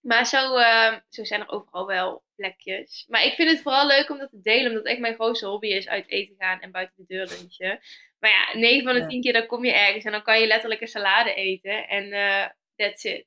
Maar 0.00 0.26
zo, 0.26 0.58
uh, 0.58 0.96
zo 1.08 1.24
zijn 1.24 1.40
er 1.40 1.48
overal 1.48 1.86
wel 1.86 2.22
plekjes. 2.34 3.04
Maar 3.08 3.24
ik 3.24 3.34
vind 3.34 3.50
het 3.50 3.60
vooral 3.60 3.86
leuk 3.86 4.10
om 4.10 4.18
dat 4.18 4.30
te 4.30 4.40
delen. 4.40 4.70
Omdat 4.70 4.84
echt 4.84 4.98
mijn 4.98 5.14
grootste 5.14 5.46
hobby 5.46 5.66
is 5.66 5.88
uit 5.88 6.08
eten 6.08 6.34
gaan 6.38 6.60
en 6.60 6.70
buiten 6.70 6.94
de 6.96 7.14
deur 7.14 7.26
lunchen. 7.26 7.80
Maar 8.18 8.30
ja, 8.30 8.58
9 8.58 8.84
van 8.84 8.94
de 8.94 9.06
10 9.06 9.20
keer 9.20 9.32
dan 9.32 9.46
kom 9.46 9.64
je 9.64 9.72
ergens 9.72 10.04
en 10.04 10.12
dan 10.12 10.22
kan 10.22 10.40
je 10.40 10.46
letterlijk 10.46 10.80
een 10.80 10.88
salade 10.88 11.34
eten. 11.34 11.88
En 11.88 12.06
uh, 12.06 12.46
that's 12.76 13.04
it. 13.04 13.26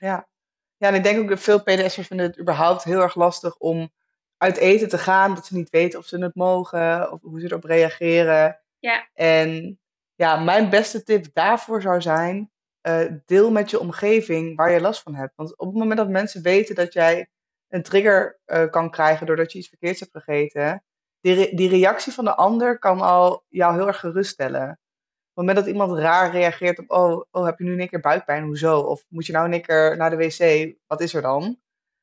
Ja. 0.00 0.28
ja, 0.76 0.88
en 0.88 0.94
ik 0.94 1.02
denk 1.02 1.18
ook 1.18 1.28
dat 1.28 1.40
veel 1.40 1.62
PDS'ers 1.62 2.06
vinden 2.06 2.26
het 2.26 2.38
überhaupt 2.38 2.84
heel 2.84 3.00
erg 3.00 3.14
lastig 3.14 3.56
om 3.56 3.96
uit 4.38 4.56
eten 4.56 4.88
te 4.88 4.98
gaan. 4.98 5.34
Dat 5.34 5.46
ze 5.46 5.56
niet 5.56 5.70
weten 5.70 5.98
of 5.98 6.06
ze 6.06 6.18
het 6.18 6.34
mogen 6.34 7.12
of 7.12 7.20
hoe 7.22 7.40
ze 7.40 7.46
erop 7.46 7.64
reageren. 7.64 8.60
Ja. 8.78 9.08
En 9.14 9.78
ja, 10.14 10.36
mijn 10.36 10.70
beste 10.70 11.02
tip 11.02 11.26
daarvoor 11.32 11.82
zou 11.82 12.00
zijn: 12.00 12.50
uh, 12.88 13.12
deel 13.26 13.50
met 13.50 13.70
je 13.70 13.80
omgeving 13.80 14.56
waar 14.56 14.70
je 14.70 14.80
last 14.80 15.02
van 15.02 15.14
hebt. 15.14 15.32
Want 15.36 15.58
op 15.58 15.66
het 15.66 15.76
moment 15.76 15.98
dat 15.98 16.08
mensen 16.08 16.42
weten 16.42 16.74
dat 16.74 16.92
jij 16.92 17.28
een 17.68 17.82
trigger 17.82 18.40
uh, 18.46 18.70
kan 18.70 18.90
krijgen 18.90 19.26
doordat 19.26 19.52
je 19.52 19.58
iets 19.58 19.68
verkeerds 19.68 20.00
hebt 20.00 20.12
gegeten, 20.12 20.84
die, 21.20 21.34
re 21.34 21.54
die 21.54 21.68
reactie 21.68 22.12
van 22.12 22.24
de 22.24 22.34
ander 22.34 22.78
kan 22.78 23.00
al 23.00 23.44
jou 23.48 23.74
heel 23.74 23.86
erg 23.86 24.00
geruststellen. 24.00 24.70
Op 24.70 25.44
het 25.44 25.46
moment 25.46 25.56
dat 25.56 25.66
iemand 25.66 25.98
raar 25.98 26.30
reageert 26.30 26.78
op, 26.78 26.90
oh, 26.90 27.24
oh 27.30 27.44
heb 27.44 27.58
je 27.58 27.64
nu 27.64 27.80
een 27.80 27.88
keer 27.88 28.00
buikpijn, 28.00 28.44
hoezo? 28.44 28.80
Of 28.80 29.04
moet 29.08 29.26
je 29.26 29.32
nou 29.32 29.52
een 29.52 29.62
keer 29.62 29.96
naar 29.96 30.10
de 30.10 30.16
wc, 30.16 30.74
wat 30.86 31.00
is 31.00 31.14
er 31.14 31.22
dan? 31.22 31.58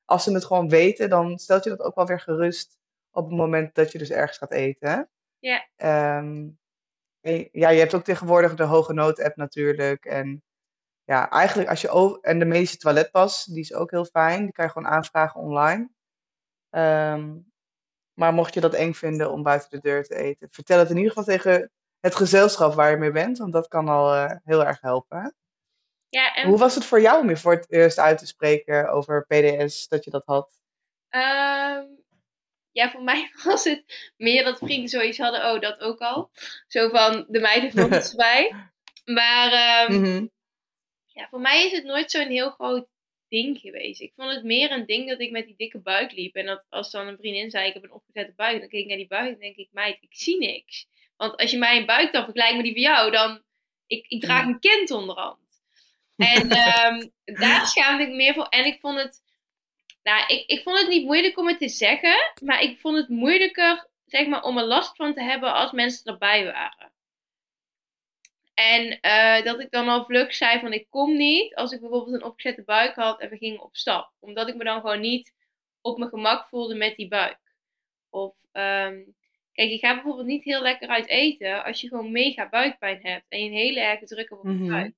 Als 0.05 0.23
ze 0.23 0.33
het 0.33 0.45
gewoon 0.45 0.69
weten, 0.69 1.09
dan 1.09 1.37
stelt 1.37 1.63
je 1.63 1.69
dat 1.69 1.81
ook 1.81 1.95
wel 1.95 2.05
weer 2.05 2.19
gerust 2.19 2.77
op 3.11 3.25
het 3.25 3.37
moment 3.37 3.75
dat 3.75 3.91
je 3.91 3.97
dus 3.97 4.11
ergens 4.11 4.37
gaat 4.37 4.51
eten. 4.51 5.09
Ja. 5.39 5.67
Um, 6.17 6.59
ja, 7.51 7.69
je 7.69 7.79
hebt 7.79 7.93
ook 7.93 8.03
tegenwoordig 8.03 8.55
de 8.55 8.63
hoge 8.63 8.93
nood 8.93 9.21
app 9.21 9.35
natuurlijk. 9.35 10.05
En 10.05 10.43
ja, 11.03 11.29
eigenlijk 11.29 11.69
als 11.69 11.81
je 11.81 11.89
over, 11.89 12.19
en 12.21 12.39
de 12.39 12.45
medische 12.45 12.77
toiletpas, 12.77 13.45
die 13.45 13.59
is 13.59 13.73
ook 13.73 13.91
heel 13.91 14.05
fijn. 14.05 14.43
Die 14.43 14.51
kan 14.51 14.65
je 14.65 14.71
gewoon 14.71 14.91
aanvragen 14.91 15.41
online. 15.41 15.89
Um, 16.69 17.53
maar 18.13 18.33
mocht 18.33 18.53
je 18.53 18.61
dat 18.61 18.73
eng 18.73 18.93
vinden 18.93 19.31
om 19.31 19.43
buiten 19.43 19.69
de 19.69 19.79
deur 19.79 20.03
te 20.03 20.15
eten, 20.15 20.47
vertel 20.51 20.79
het 20.79 20.89
in 20.89 20.97
ieder 20.97 21.11
geval 21.11 21.37
tegen 21.37 21.71
het 21.99 22.15
gezelschap 22.15 22.73
waar 22.73 22.91
je 22.91 22.97
mee 22.97 23.11
bent, 23.11 23.37
want 23.37 23.53
dat 23.53 23.67
kan 23.67 23.87
al 23.87 24.15
uh, 24.15 24.31
heel 24.43 24.65
erg 24.65 24.81
helpen. 24.81 25.35
Ja, 26.09 26.35
en... 26.35 26.47
Hoe 26.47 26.57
was 26.57 26.75
het 26.75 26.85
voor 26.85 27.01
jou 27.01 27.21
om 27.21 27.29
je 27.29 27.37
voor 27.37 27.53
het 27.53 27.71
eerst 27.71 27.99
uit 27.99 28.17
te 28.17 28.25
spreken 28.25 28.89
over 28.89 29.25
PDS, 29.27 29.87
dat 29.87 30.03
je 30.03 30.11
dat 30.11 30.25
had? 30.25 30.61
Um, 31.09 32.03
ja, 32.71 32.91
voor 32.91 33.03
mij 33.03 33.31
was 33.43 33.63
het 33.63 34.11
meer 34.17 34.43
dat 34.43 34.57
vrienden 34.57 34.89
zoiets 34.89 35.17
hadden, 35.17 35.53
oh, 35.53 35.61
dat 35.61 35.79
ook 35.79 35.99
al. 35.99 36.29
Zo 36.67 36.89
van, 36.89 37.25
de 37.27 37.39
meid 37.39 37.61
heeft 37.61 37.75
nog 37.75 37.95
iets 37.95 38.15
bij. 38.15 38.71
Maar 39.05 39.87
um, 39.89 39.97
mm 39.97 40.03
-hmm. 40.03 40.31
ja, 41.05 41.27
voor 41.27 41.39
mij 41.39 41.65
is 41.65 41.71
het 41.71 41.83
nooit 41.83 42.11
zo'n 42.11 42.27
heel 42.27 42.49
groot 42.49 42.87
ding 43.29 43.59
geweest. 43.59 44.01
Ik 44.01 44.13
vond 44.15 44.33
het 44.33 44.43
meer 44.43 44.71
een 44.71 44.85
ding 44.85 45.09
dat 45.09 45.19
ik 45.19 45.31
met 45.31 45.45
die 45.45 45.55
dikke 45.57 45.79
buik 45.79 46.11
liep. 46.11 46.35
En 46.35 46.45
dat 46.45 46.65
als 46.69 46.91
dan 46.91 47.07
een 47.07 47.17
vriendin 47.17 47.49
zei, 47.49 47.67
ik 47.67 47.73
heb 47.73 47.83
een 47.83 47.91
opgezette 47.91 48.33
buik. 48.35 48.59
Dan 48.59 48.69
keek 48.69 48.81
ik 48.81 48.87
naar 48.87 48.97
die 48.97 49.07
buik 49.07 49.33
en 49.33 49.39
denk 49.39 49.55
ik, 49.55 49.69
meid, 49.71 49.97
ik 50.01 50.15
zie 50.15 50.37
niks. 50.37 50.87
Want 51.17 51.37
als 51.37 51.51
je 51.51 51.57
mij 51.57 51.77
een 51.77 51.85
buik 51.85 52.11
dan 52.11 52.23
vergelijkt 52.23 52.55
met 52.55 52.63
die 52.63 52.73
van 52.73 52.81
jou, 52.81 53.11
dan... 53.11 53.43
Ik, 53.87 54.05
ik 54.07 54.21
draag 54.21 54.45
een 54.45 54.59
kind 54.59 54.91
onderhand. 54.91 55.39
En 56.15 56.41
um, 56.41 57.11
daar 57.23 57.65
schaamde 57.65 58.03
ik 58.03 58.13
meer 58.13 58.33
voor. 58.33 58.47
En 58.47 58.65
ik 58.65 58.79
vond 58.79 58.97
het... 58.97 59.23
Nou, 60.03 60.25
ik, 60.27 60.45
ik 60.47 60.63
vond 60.63 60.79
het 60.79 60.87
niet 60.87 61.05
moeilijk 61.05 61.37
om 61.37 61.47
het 61.47 61.59
te 61.59 61.69
zeggen. 61.69 62.15
Maar 62.43 62.61
ik 62.61 62.79
vond 62.79 62.97
het 62.97 63.09
moeilijker, 63.09 63.87
zeg 64.05 64.27
maar, 64.27 64.43
om 64.43 64.57
er 64.57 64.63
last 64.63 64.95
van 64.95 65.13
te 65.13 65.21
hebben 65.21 65.53
als 65.53 65.71
mensen 65.71 66.11
erbij 66.11 66.43
waren. 66.43 66.93
En 68.53 68.99
uh, 69.01 69.43
dat 69.43 69.59
ik 69.59 69.71
dan 69.71 69.87
al 69.87 70.05
vlug 70.05 70.33
zei 70.33 70.59
van 70.59 70.73
ik 70.73 70.89
kom 70.89 71.17
niet 71.17 71.55
als 71.55 71.71
ik 71.71 71.79
bijvoorbeeld 71.79 72.15
een 72.15 72.27
opgezette 72.27 72.63
buik 72.63 72.95
had 72.95 73.19
en 73.19 73.29
we 73.29 73.37
gingen 73.37 73.63
op 73.63 73.75
stap. 73.75 74.11
Omdat 74.19 74.47
ik 74.47 74.55
me 74.55 74.63
dan 74.63 74.81
gewoon 74.81 74.99
niet 74.99 75.33
op 75.81 75.97
mijn 75.97 76.09
gemak 76.09 76.47
voelde 76.47 76.75
met 76.75 76.95
die 76.95 77.07
buik. 77.07 77.39
Of 78.09 78.35
um, 78.53 79.15
kijk, 79.53 79.69
je 79.69 79.77
gaat 79.77 79.95
bijvoorbeeld 79.95 80.27
niet 80.27 80.43
heel 80.43 80.61
lekker 80.61 80.87
uit 80.87 81.07
eten 81.07 81.63
als 81.63 81.81
je 81.81 81.87
gewoon 81.87 82.11
mega 82.11 82.49
buikpijn 82.49 82.99
hebt 83.01 83.25
en 83.29 83.39
je 83.39 83.45
een 83.45 83.55
hele 83.55 83.79
erge 83.79 84.05
druk 84.05 84.31
op 84.31 84.43
je 84.43 84.49
mm 84.49 84.57
-hmm. 84.57 84.69
buik. 84.69 84.93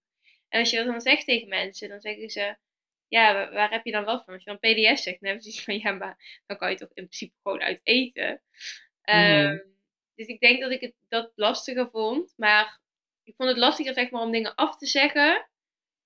En 0.50 0.60
als 0.60 0.70
je 0.70 0.78
dat 0.78 0.86
dan 0.86 1.02
zegt 1.02 1.26
tegen 1.26 1.48
mensen, 1.48 1.90
dan 1.90 2.02
zeggen 2.02 2.30
ze, 2.30 2.58
ja, 3.08 3.34
waar, 3.34 3.54
waar 3.54 3.72
heb 3.72 3.86
je 3.86 3.92
dan 3.92 4.06
wat 4.06 4.24
van? 4.24 4.34
Als 4.34 4.44
je 4.44 4.58
dan 4.58 4.60
PDS 4.60 5.04
zegt, 5.04 5.20
dan 5.20 5.30
hebben 5.30 5.42
ze 5.42 5.50
iets 5.50 5.64
van, 5.64 5.80
ja, 5.80 5.92
maar 5.92 6.42
dan 6.46 6.58
kan 6.58 6.70
je 6.70 6.78
toch 6.78 6.92
in 6.94 7.04
principe 7.04 7.36
gewoon 7.42 7.62
uit 7.62 7.80
eten. 7.84 8.42
Mm 9.04 9.14
-hmm. 9.14 9.46
um, 9.46 9.76
dus 10.16 10.28
ik 10.28 10.40
denk 10.40 10.62
dat 10.62 10.72
ik 10.72 10.82
het 10.82 10.94
dat 11.08 11.32
lastiger 11.36 11.90
vond, 11.90 12.34
maar 12.38 12.80
ik 13.24 13.36
vond 13.36 13.50
het 13.50 13.58
lastiger 13.58 13.94
zeg 13.94 14.12
maar, 14.12 14.22
om 14.22 14.32
dingen 14.32 14.56
af 14.56 14.78
te 14.78 14.86
zeggen 14.86 15.50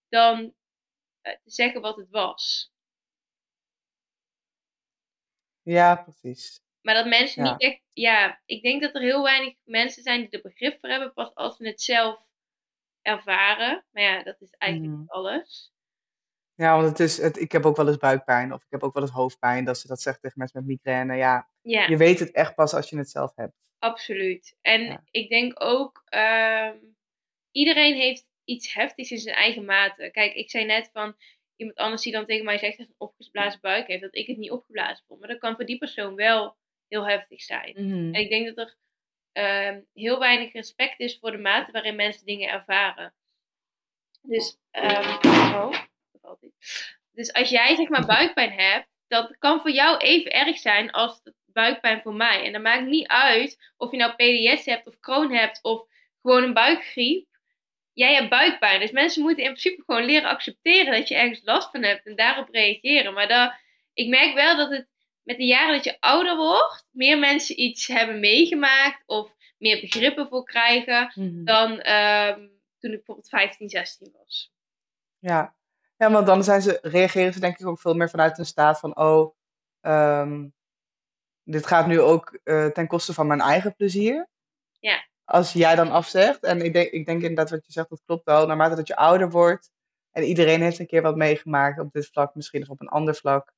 dan 0.09 0.39
uh, 0.41 1.33
te 1.33 1.51
zeggen 1.51 1.81
wat 1.81 1.95
het 1.95 2.09
was. 2.09 2.71
Ja, 5.61 5.95
precies. 5.95 6.61
Maar 6.81 6.95
dat 6.95 7.05
mensen 7.05 7.43
ja. 7.43 7.51
niet 7.51 7.61
echt. 7.61 7.81
Ja, 7.93 8.41
ik 8.45 8.63
denk 8.63 8.81
dat 8.81 8.95
er 8.95 9.01
heel 9.01 9.23
weinig 9.23 9.55
mensen 9.63 10.03
zijn 10.03 10.21
die 10.21 10.29
er 10.29 10.41
begrip 10.41 10.79
voor 10.79 10.89
hebben, 10.89 11.13
pas 11.13 11.33
als 11.33 11.55
ze 11.55 11.67
het 11.67 11.81
zelf 11.81 12.30
ervaren. 13.01 13.85
Maar 13.91 14.03
ja, 14.03 14.23
dat 14.23 14.41
is 14.41 14.51
eigenlijk 14.57 14.93
mm. 14.93 15.03
alles. 15.07 15.73
Ja, 16.55 16.75
want 16.75 16.87
het 16.87 16.99
is, 16.99 17.17
het, 17.17 17.39
ik 17.39 17.51
heb 17.51 17.65
ook 17.65 17.75
wel 17.75 17.87
eens 17.87 17.97
buikpijn 17.97 18.53
of 18.53 18.61
ik 18.61 18.69
heb 18.69 18.83
ook 18.83 18.93
wel 18.93 19.03
eens 19.03 19.11
hoofdpijn. 19.11 19.65
Dat 19.65 19.77
ze 19.77 19.87
dat 19.87 20.01
zegt 20.01 20.21
tegen 20.21 20.39
mensen 20.39 20.59
met 20.59 20.67
migraine. 20.67 21.15
Ja, 21.15 21.49
ja. 21.61 21.87
je 21.87 21.97
weet 21.97 22.19
het 22.19 22.31
echt 22.31 22.55
pas 22.55 22.73
als 22.73 22.89
je 22.89 22.97
het 22.97 23.09
zelf 23.09 23.35
hebt. 23.35 23.53
Absoluut. 23.79 24.57
En 24.61 24.81
ja. 24.81 25.03
ik 25.11 25.29
denk 25.29 25.63
ook, 25.63 26.03
um, 26.09 26.95
iedereen 27.51 27.95
heeft 27.95 28.29
iets 28.43 28.73
heftigs 28.73 29.11
in 29.11 29.19
zijn 29.19 29.35
eigen 29.35 29.65
mate. 29.65 30.09
Kijk, 30.11 30.33
ik 30.33 30.49
zei 30.49 30.65
net 30.65 30.89
van 30.93 31.15
iemand 31.55 31.77
anders 31.77 32.01
die 32.01 32.11
dan 32.11 32.25
tegen 32.25 32.45
mij 32.45 32.57
zegt 32.57 32.77
dat 32.77 32.87
een 32.87 32.95
opgeblazen 32.97 33.61
buik 33.61 33.87
heeft, 33.87 34.01
dat 34.01 34.15
ik 34.15 34.27
het 34.27 34.37
niet 34.37 34.51
opgeblazen 34.51 35.05
vond. 35.07 35.19
Maar 35.19 35.29
dat 35.29 35.39
kan 35.39 35.55
voor 35.55 35.65
die 35.65 35.77
persoon 35.77 36.15
wel 36.15 36.57
heel 36.87 37.07
heftig 37.07 37.41
zijn. 37.41 37.73
Mm. 37.77 38.13
En 38.13 38.21
ik 38.21 38.29
denk 38.29 38.55
dat 38.55 38.57
er 38.57 38.75
uh, 39.33 39.77
heel 39.93 40.19
weinig 40.19 40.53
respect 40.53 40.99
is 40.99 41.17
voor 41.19 41.31
de 41.31 41.37
mate 41.37 41.71
waarin 41.71 41.95
mensen 41.95 42.25
dingen 42.25 42.49
ervaren. 42.49 43.13
Dus, 44.21 44.57
um, 44.71 45.71
dus 47.11 47.33
als 47.33 47.49
jij 47.49 47.75
zeg 47.75 47.89
maar 47.89 48.05
buikpijn 48.05 48.51
hebt, 48.51 48.87
dat 49.07 49.37
kan 49.37 49.61
voor 49.61 49.71
jou 49.71 49.97
even 49.97 50.31
erg 50.31 50.57
zijn 50.57 50.91
als 50.91 51.21
buikpijn 51.45 52.01
voor 52.01 52.13
mij. 52.13 52.45
En 52.45 52.51
dat 52.51 52.61
maakt 52.61 52.85
niet 52.85 53.07
uit 53.07 53.71
of 53.77 53.91
je 53.91 53.97
nou 53.97 54.13
PDS 54.13 54.65
hebt 54.65 54.87
of 54.87 54.99
Crohn 54.99 55.33
hebt 55.33 55.59
of 55.61 55.85
gewoon 56.21 56.43
een 56.43 56.53
buikgriep 56.53 57.29
jij 57.93 58.13
hebt 58.13 58.29
buikpijn. 58.29 58.79
Dus 58.79 58.91
mensen 58.91 59.21
moeten 59.21 59.43
in 59.43 59.49
principe 59.49 59.83
gewoon 59.85 60.05
leren 60.05 60.29
accepteren 60.29 60.93
dat 60.93 61.07
je 61.07 61.15
ergens 61.15 61.41
last 61.43 61.71
van 61.71 61.83
hebt 61.83 62.05
en 62.05 62.15
daarop 62.15 62.49
reageren. 62.51 63.13
Maar 63.13 63.27
dat, 63.27 63.53
ik 63.93 64.07
merk 64.07 64.33
wel 64.33 64.57
dat 64.57 64.71
het 64.71 64.87
met 65.23 65.37
de 65.37 65.45
jaren 65.45 65.75
dat 65.75 65.83
je 65.83 65.99
ouder 65.99 66.35
wordt, 66.35 66.85
meer 66.91 67.19
mensen 67.19 67.59
iets 67.61 67.87
hebben 67.87 68.19
meegemaakt 68.19 69.03
of 69.05 69.33
meer 69.57 69.79
begrippen 69.81 70.27
voor 70.27 70.43
krijgen 70.43 71.11
Mhm. 71.15 71.43
dan 71.43 71.79
ehm, 71.79 72.39
toen 72.79 72.91
ik 72.91 72.97
bijvoorbeeld 72.97 73.29
15, 73.29 73.69
16 73.69 74.15
was. 74.17 74.51
Ja. 75.19 75.55
ja, 75.97 76.11
want 76.11 76.25
dan 76.25 76.43
zijn 76.43 76.61
ze, 76.61 76.79
reageren 76.81 77.33
ze 77.33 77.39
denk 77.39 77.59
ik 77.59 77.67
ook 77.67 77.79
veel 77.79 77.93
meer 77.93 78.09
vanuit 78.09 78.37
een 78.37 78.45
staat 78.45 78.79
van, 78.79 78.97
oh, 78.97 79.35
ehm, 79.81 80.47
dit 81.43 81.65
gaat 81.67 81.87
nu 81.87 81.99
ook 81.99 82.39
eh, 82.43 82.65
ten 82.65 82.87
koste 82.87 83.13
van 83.13 83.27
mijn 83.27 83.41
eigen 83.41 83.75
plezier. 83.75 84.27
Ja. 84.79 85.05
Als 85.23 85.53
jij 85.53 85.75
dan 85.75 85.91
afzegt, 85.91 86.43
en 86.43 86.61
ik 86.61 86.73
denk, 86.73 86.91
ik 86.91 87.05
denk 87.05 87.21
inderdaad 87.21 87.49
wat 87.49 87.65
je 87.65 87.71
zegt, 87.71 87.89
dat 87.89 88.01
klopt 88.05 88.25
wel, 88.25 88.47
naarmate 88.47 88.75
dat 88.75 88.87
je 88.87 88.95
ouder 88.95 89.29
wordt 89.29 89.71
en 90.11 90.23
iedereen 90.23 90.61
heeft 90.61 90.79
een 90.79 90.87
keer 90.87 91.01
wat 91.01 91.15
meegemaakt 91.15 91.79
op 91.79 91.91
dit 91.91 92.09
vlak, 92.11 92.35
misschien 92.35 92.61
of 92.61 92.69
op 92.69 92.81
een 92.81 92.87
ander 92.87 93.15
vlak, 93.15 93.53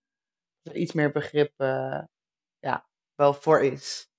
er 0.64 0.76
iets 0.76 0.94
meer 0.94 1.12
begrip 1.12 1.54
ja, 2.60 2.88
wel 3.16 3.34
voor 3.34 3.64
is. 3.64 4.12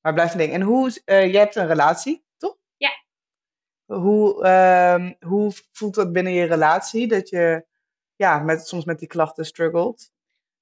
Maar 0.00 0.12
blijft 0.12 0.32
een 0.32 0.38
ding. 0.38 0.52
En 0.52 0.60
hoe, 0.60 0.88
uh, 0.88 1.32
jij 1.32 1.40
hebt 1.40 1.54
een 1.54 1.66
relatie, 1.66 2.24
toch? 2.36 2.56
Ja. 2.76 3.02
Hoe, 3.84 4.44
uh, 4.44 5.28
hoe 5.28 5.52
voelt 5.72 5.94
dat 5.94 6.12
binnen 6.12 6.32
je 6.32 6.44
relatie 6.44 7.08
dat 7.08 7.28
je 7.28 7.66
ja, 8.16 8.38
met, 8.38 8.66
soms 8.66 8.84
met 8.84 8.98
die 8.98 9.08
klachten 9.08 9.44
struggelt? 9.44 10.12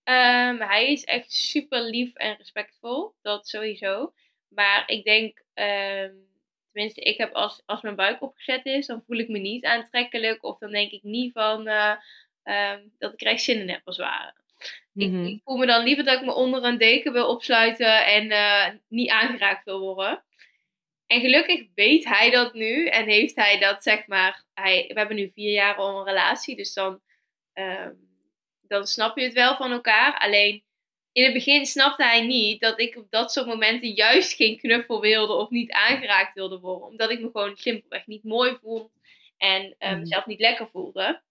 Um, 0.05 0.61
hij 0.61 0.93
is 0.93 1.05
echt 1.05 1.33
super 1.33 1.83
lief 1.83 2.15
en 2.15 2.37
respectvol, 2.37 3.15
dat 3.23 3.49
sowieso. 3.49 4.13
Maar 4.49 4.89
ik 4.89 5.05
denk, 5.05 5.39
um, 5.55 6.29
tenminste, 6.73 7.01
ik 7.01 7.19
heb 7.19 7.33
als, 7.33 7.63
als 7.67 7.81
mijn 7.81 7.97
buik 7.97 8.23
opgezet 8.23 8.67
is, 8.67 8.87
dan 8.87 9.03
voel 9.03 9.19
ik 9.19 9.29
me 9.29 9.39
niet 9.39 9.65
aantrekkelijk. 9.65 10.45
Of 10.45 10.59
dan 10.59 10.71
denk 10.71 10.91
ik 10.91 11.03
niet 11.03 11.33
van 11.33 11.69
uh, 11.69 11.97
um, 12.43 12.95
dat 12.99 13.13
ik 13.13 13.21
er 13.21 13.27
echt 13.27 13.43
zin 13.43 13.61
in 13.61 13.71
heb 13.71 13.81
als 13.85 13.99
ware. 13.99 14.35
Mhm. 14.93 15.25
ik, 15.25 15.41
voel 15.45 15.57
me 15.57 15.67
dan 15.67 15.85
liever 15.85 16.05
dat 16.05 16.19
ik 16.21 16.25
me 16.25 16.35
onder 16.35 16.65
een 16.65 16.79
deken 16.79 17.13
wil 17.13 17.29
opsluiten 17.29 18.07
en 18.07 18.25
uh, 18.31 18.67
niet 18.89 19.11
aangeraakt 19.11 19.65
wil 19.65 19.81
worden. 19.81 20.25
En 21.07 21.21
gelukkig 21.21 21.67
weet 21.75 22.05
hij 22.05 22.31
dat 22.31 22.55
nu 22.55 22.87
en 22.87 23.07
heeft 23.07 23.37
hij 23.37 23.59
dat, 23.59 23.83
zeg 23.83 24.07
maar, 24.07 24.45
hij, 24.55 24.85
we 24.89 24.99
hebben 24.99 25.17
nu 25.17 25.31
vier 25.35 25.53
jaar 25.53 25.75
al 25.75 25.99
een 25.99 26.05
relatie, 26.05 26.57
dus 26.57 26.73
dan, 26.73 27.01
um, 27.55 27.99
dan 28.63 28.87
snap 28.87 29.19
je 29.19 29.25
het 29.25 29.33
wel 29.33 29.57
van 29.57 29.73
elkaar. 29.73 30.19
Alleen 30.19 30.65
in 31.13 31.25
het 31.25 31.33
begin 31.33 31.67
snapte 31.67 32.05
hij 32.05 32.27
niet 32.27 32.61
dat 32.61 32.81
ik 32.81 32.97
op 32.97 33.11
dat 33.11 33.33
soort 33.33 33.47
momenten 33.47 33.89
juist 33.89 34.33
geen 34.33 34.59
knuffel 34.59 35.01
wilde 35.01 35.33
of 35.33 35.51
niet 35.51 35.73
aangeraakt 35.73 36.35
wilde 36.35 36.59
worden, 36.59 36.89
omdat 36.89 37.11
ik 37.11 37.21
me 37.21 37.31
gewoon 37.33 37.57
simpelweg 37.57 38.07
niet 38.07 38.25
mooi 38.25 38.57
vond 38.63 38.91
en 39.37 39.77
uh, 39.79 39.99
mezelf 39.99 40.27
niet 40.27 40.41
lekker 40.41 40.69
voelde. 40.69 41.23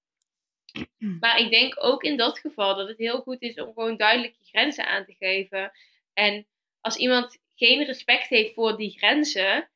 Maar 1.19 1.39
ik 1.39 1.51
denk 1.51 1.75
ook 1.77 2.03
in 2.03 2.17
dat 2.17 2.39
geval 2.39 2.75
dat 2.75 2.87
het 2.87 2.97
heel 2.97 3.21
goed 3.21 3.41
is 3.41 3.55
om 3.55 3.73
gewoon 3.73 3.97
duidelijk 3.97 4.35
je 4.39 4.45
grenzen 4.45 4.87
aan 4.87 5.05
te 5.05 5.15
geven. 5.19 5.71
En 6.13 6.47
als 6.81 6.95
iemand 6.95 7.37
geen 7.55 7.83
respect 7.83 8.27
heeft 8.27 8.53
voor 8.53 8.77
die 8.77 8.97
grenzen, 8.97 9.69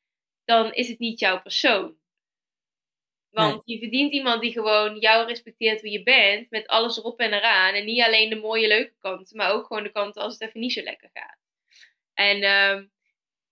dan 0.44 0.72
is 0.72 0.88
het 0.88 0.98
niet 0.98 1.20
jouw 1.20 1.40
persoon. 1.40 1.98
Want 3.30 3.62
je 3.64 3.78
verdient 3.78 4.12
iemand 4.12 4.40
die 4.40 4.52
gewoon 4.52 4.98
jou 4.98 5.26
respecteert 5.26 5.80
hoe 5.80 5.90
je 5.90 6.02
bent, 6.02 6.50
met 6.50 6.66
alles 6.66 6.98
erop 6.98 7.20
en 7.20 7.32
eraan. 7.32 7.74
En 7.74 7.84
niet 7.84 8.02
alleen 8.02 8.30
de 8.30 8.36
mooie, 8.36 8.68
leuke 8.68 8.94
kanten, 8.98 9.36
maar 9.36 9.52
ook 9.52 9.66
gewoon 9.66 9.82
de 9.82 9.92
kanten 9.92 10.22
als 10.22 10.32
het 10.32 10.42
even 10.42 10.60
niet 10.60 10.72
zo 10.72 10.82
lekker 10.82 11.10
gaat. 11.12 11.38
En 12.14 12.42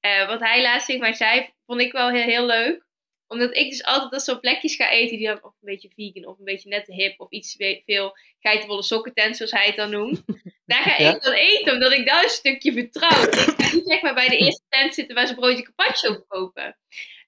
uh, 0.00 0.26
wat 0.26 0.40
hij 0.40 0.62
laatst 0.62 0.86
tegen 0.86 1.00
mij 1.00 1.12
zei, 1.12 1.50
vond 1.66 1.80
ik 1.80 1.92
wel 1.92 2.10
heel, 2.10 2.22
heel 2.22 2.46
leuk 2.46 2.87
omdat 3.28 3.56
ik 3.56 3.70
dus 3.70 3.84
altijd 3.84 4.10
dat 4.10 4.22
soort 4.22 4.40
plekjes 4.40 4.76
ga 4.76 4.90
eten 4.90 5.16
die 5.16 5.26
dan 5.26 5.42
of 5.42 5.52
een 5.52 5.58
beetje 5.60 5.90
vegan 5.94 6.26
of 6.26 6.38
een 6.38 6.44
beetje 6.44 6.68
net 6.68 6.86
hip 6.86 7.20
of 7.20 7.30
iets 7.30 7.56
veel 7.84 8.16
geitenwolle 8.40 8.82
sokkentent 8.82 9.36
zoals 9.36 9.52
hij 9.52 9.66
het 9.66 9.76
dan 9.76 9.90
noemt. 9.90 10.22
Daar 10.66 10.82
ga 10.82 10.96
ik 10.96 11.22
dan 11.22 11.32
eten 11.32 11.72
omdat 11.72 11.92
ik 11.92 12.06
daar 12.06 12.22
een 12.22 12.28
stukje 12.28 12.72
vertrouw. 12.72 13.22
Ik 13.22 13.34
ga 13.34 13.74
niet 13.74 13.86
zeg 13.86 14.02
maar 14.02 14.14
bij 14.14 14.28
de 14.28 14.36
eerste 14.36 14.62
tent 14.68 14.94
zitten 14.94 15.14
waar 15.14 15.26
ze 15.26 15.34
broodje 15.34 15.62
carpaccio 15.62 16.12
verkopen. 16.12 16.78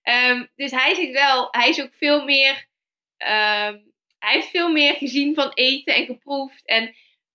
Um, 0.03 0.51
dus 0.55 0.71
hij 0.71 0.95
zegt 0.95 1.13
wel, 1.13 1.49
hij 1.51 1.69
is 1.69 1.83
ook 1.83 1.95
veel 1.95 2.25
meer, 2.25 2.53
um, 3.17 3.93
hij 4.19 4.33
heeft 4.33 4.51
veel 4.51 4.71
meer 4.71 4.95
gezien 4.95 5.35
van 5.35 5.51
eten 5.55 5.95
en 5.95 6.05
geproefd 6.05 6.67
en 6.67 6.85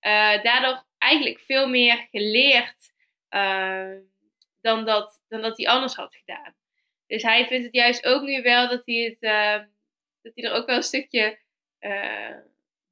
uh, 0.02 0.44
daardoor 0.44 0.86
eigenlijk 0.98 1.40
veel 1.40 1.68
meer 1.68 2.08
geleerd 2.12 2.94
uh, 3.30 3.96
dan, 4.62 4.86
dat, 4.86 5.22
dan 5.28 5.42
dat 5.42 5.58
hij 5.58 5.68
anders 5.68 5.96
had 5.96 6.16
gedaan. 6.16 6.56
Dus 7.08 7.24
hij 7.24 7.48
vindt 7.48 7.66
het 7.66 7.76
juist 7.76 8.06
ook 8.06 8.22
nu 8.22 8.42
wel 8.42 8.70
dat 8.70 8.82
hij, 8.86 8.96
het, 8.96 9.18
uh, 9.20 9.68
dat 10.22 10.32
hij 10.36 10.44
er 10.44 10.54
ook 10.54 10.66
wel 10.66 10.76
een 10.76 10.84
stukje 10.84 11.40
uh, 11.80 12.36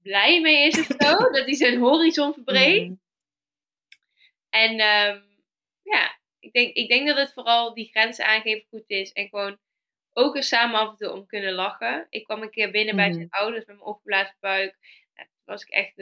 blij 0.02 0.42
mee 0.42 0.68
is 0.68 0.80
of 0.80 0.86
zo. 0.86 1.18
dat 1.38 1.46
hij 1.46 1.54
zijn 1.54 1.80
horizon 1.80 2.34
verbreedt. 2.34 2.88
Mm. 2.88 3.02
En 4.50 4.72
um, 4.72 5.24
ja, 5.84 6.18
ik 6.40 6.54
denk, 6.54 6.76
ik 6.76 6.90
denk 6.90 7.08
dat 7.08 7.18
het 7.18 7.34
vooral 7.34 7.74
die 7.74 7.90
grenzen 7.90 8.26
aangeven 8.26 8.68
goed 8.70 8.84
is. 8.88 9.12
En 9.12 9.30
gewoon 9.30 9.60
ook 10.14 10.36
er 10.36 10.44
samen 10.44 10.80
af 10.80 10.90
en 10.90 10.98
toe 10.98 11.12
om 11.12 11.26
kunnen 11.26 11.54
lachen. 11.54 12.08
Ik 12.10 12.24
kwam 12.24 12.42
een 12.42 12.52
keer 12.52 12.72
binnen 12.72 12.96
bij 12.96 13.12
zijn 13.12 13.26
mm-hmm. 13.26 13.40
ouders 13.40 13.66
met 13.66 13.76
mijn 13.76 13.88
opgeblazen 13.88 14.36
buik. 14.40 14.76
toen 15.16 15.26
was 15.46 15.62
ik 15.62 15.70
echt, 15.70 15.96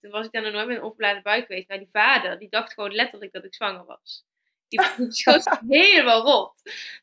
toen 0.00 0.10
was 0.10 0.26
ik 0.26 0.32
dan 0.32 0.42
nog 0.42 0.52
nooit 0.52 0.66
met 0.66 0.76
een 0.76 0.82
opgeblazen 0.82 1.22
buik 1.22 1.46
geweest. 1.46 1.68
Maar 1.68 1.78
die 1.78 1.88
vader, 1.90 2.38
die 2.38 2.48
dacht 2.48 2.72
gewoon 2.72 2.94
letterlijk 2.94 3.32
dat 3.32 3.44
ik 3.44 3.54
zwanger 3.54 3.84
was. 3.84 4.24
Die 4.68 4.80
schoot 5.08 5.58
helemaal 5.68 6.22
rot. 6.22 6.54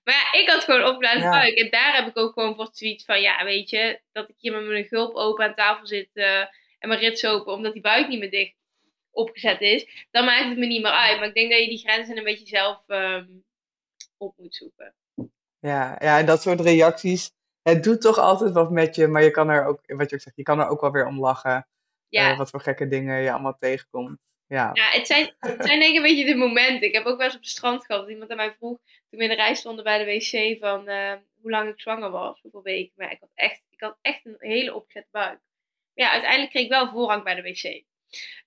Maar 0.03 0.13
ja, 0.13 0.39
ik 0.39 0.49
had 0.49 0.63
gewoon 0.63 0.85
opgeblazen 0.85 1.29
buik. 1.29 1.53
En 1.53 1.69
daar 1.69 1.95
heb 1.95 2.07
ik 2.07 2.17
ook 2.17 2.33
gewoon 2.33 2.55
voor 2.55 2.69
zoiets 2.71 3.05
van, 3.05 3.21
ja, 3.21 3.43
weet 3.43 3.69
je, 3.69 3.99
dat 4.11 4.29
ik 4.29 4.35
hier 4.37 4.51
met 4.51 4.65
mijn 4.65 4.85
gulp 4.85 5.15
open 5.15 5.45
aan 5.45 5.53
tafel 5.53 5.87
zit 5.87 6.09
uh, 6.13 6.39
en 6.79 6.87
mijn 6.87 6.99
rits 6.99 7.25
open, 7.25 7.53
omdat 7.53 7.73
die 7.73 7.81
buik 7.81 8.07
niet 8.07 8.19
meer 8.19 8.31
dicht 8.31 8.55
opgezet 9.11 9.61
is. 9.61 10.07
Dan 10.11 10.25
maakt 10.25 10.49
het 10.49 10.57
me 10.57 10.65
niet 10.65 10.81
meer 10.81 10.91
uit. 10.91 11.17
Maar 11.19 11.27
ik 11.27 11.33
denk 11.33 11.51
dat 11.51 11.59
je 11.59 11.67
die 11.67 11.77
grenzen 11.77 12.17
een 12.17 12.23
beetje 12.23 12.47
zelf 12.47 12.83
um, 12.87 13.43
op 14.17 14.37
moet 14.37 14.55
zoeken. 14.55 14.95
Ja, 15.59 15.95
ja, 15.99 16.19
en 16.19 16.25
dat 16.25 16.41
soort 16.41 16.59
reacties. 16.59 17.31
Het 17.61 17.83
doet 17.83 18.01
toch 18.01 18.17
altijd 18.17 18.51
wat 18.51 18.71
met 18.71 18.95
je, 18.95 19.07
maar 19.07 19.23
je 19.23 19.31
kan 19.31 19.49
er 19.49 19.65
ook, 19.65 19.81
wat 19.85 20.09
je 20.09 20.15
ook 20.15 20.21
zegt, 20.21 20.35
je 20.35 20.43
kan 20.43 20.59
er 20.59 20.67
ook 20.67 20.81
wel 20.81 20.91
weer 20.91 21.05
om 21.05 21.19
lachen. 21.19 21.67
Ja. 22.07 22.31
Uh, 22.31 22.37
wat 22.37 22.49
voor 22.49 22.61
gekke 22.61 22.87
dingen 22.87 23.21
je 23.21 23.31
allemaal 23.31 23.57
tegenkomt. 23.59 24.19
Ja, 24.53 24.69
ja 24.73 24.89
het, 24.89 25.07
zijn, 25.07 25.33
het 25.39 25.65
zijn 25.65 25.79
denk 25.79 25.91
ik 25.91 25.95
een 25.95 26.01
beetje 26.01 26.25
de 26.25 26.35
momenten. 26.35 26.87
Ik 26.87 26.93
heb 26.93 27.05
ook 27.05 27.17
wel 27.17 27.25
eens 27.25 27.35
op 27.35 27.41
het 27.41 27.49
strand 27.49 27.85
gehad 27.85 28.01
dat 28.01 28.11
iemand 28.11 28.31
aan 28.31 28.37
mij 28.37 28.53
vroeg, 28.57 28.77
toen 29.09 29.19
we 29.19 29.23
in 29.23 29.29
de 29.29 29.35
rij 29.35 29.55
stonden 29.55 29.83
bij 29.83 29.97
de 29.97 30.05
wc, 30.05 30.59
van 30.59 30.89
uh, 30.89 31.13
hoe 31.41 31.51
lang 31.51 31.69
ik 31.69 31.81
zwanger 31.81 32.09
was, 32.09 32.41
hoeveel 32.41 32.63
weken. 32.63 32.93
Maar 32.95 33.11
ik 33.11 33.17
had 33.19 33.29
echt, 33.35 33.61
ik 33.69 33.79
had 33.79 33.97
echt 34.01 34.25
een 34.25 34.35
hele 34.39 34.73
opgezette 34.73 35.09
buik. 35.11 35.39
Maar 35.93 36.05
ja, 36.05 36.11
uiteindelijk 36.11 36.51
kreeg 36.51 36.63
ik 36.63 36.69
wel 36.69 36.89
voorrang 36.89 37.23
bij 37.23 37.35
de 37.35 37.41
wc. 37.41 37.83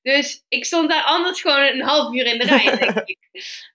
Dus 0.02 0.44
ik 0.48 0.64
stond 0.64 0.90
daar 0.90 1.04
anders 1.04 1.40
gewoon 1.40 1.62
een 1.62 1.82
half 1.82 2.14
uur 2.14 2.26
in 2.26 2.38
de 2.38 2.44
rij, 2.44 2.76
denk 2.76 3.08
ik. 3.08 3.18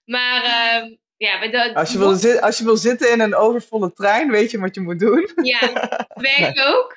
Maar 0.04 0.44
uh, 0.44 0.96
ja, 1.16 1.72
als, 1.72 1.92
je 1.92 1.98
wil 1.98 2.40
als 2.40 2.58
je 2.58 2.64
wil 2.64 2.76
zitten 2.76 3.12
in 3.12 3.20
een 3.20 3.34
overvolle 3.34 3.92
trein, 3.92 4.30
weet 4.30 4.50
je 4.50 4.58
wat 4.58 4.74
je 4.74 4.80
moet 4.80 4.98
doen. 4.98 5.30
Ja, 5.42 5.60
werkt 6.30 6.60
ook. 6.60 6.96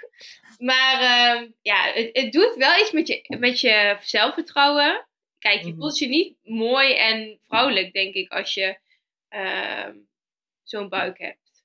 Maar 0.57 1.01
uh, 1.01 1.49
ja, 1.61 1.91
het, 1.93 2.09
het, 2.11 2.31
doet 2.31 2.55
wel 2.55 2.81
iets 2.81 2.91
met 2.91 3.07
je, 3.07 3.35
met 3.39 3.59
je 3.59 3.97
zelfvertrouwen. 4.01 5.05
Kijk, 5.45 5.61
je 5.61 5.69
mhm. 5.69 5.79
voelt 5.79 5.97
je 5.97 6.07
niet 6.07 6.37
mooi 6.43 6.93
en 6.93 7.39
vrouwelijk, 7.47 7.93
denk 7.93 8.13
ik, 8.13 8.31
als 8.31 8.53
je 8.53 8.77
uh, 9.29 9.89
zo'n 10.63 10.89
buik 10.89 11.17
hebt. 11.19 11.63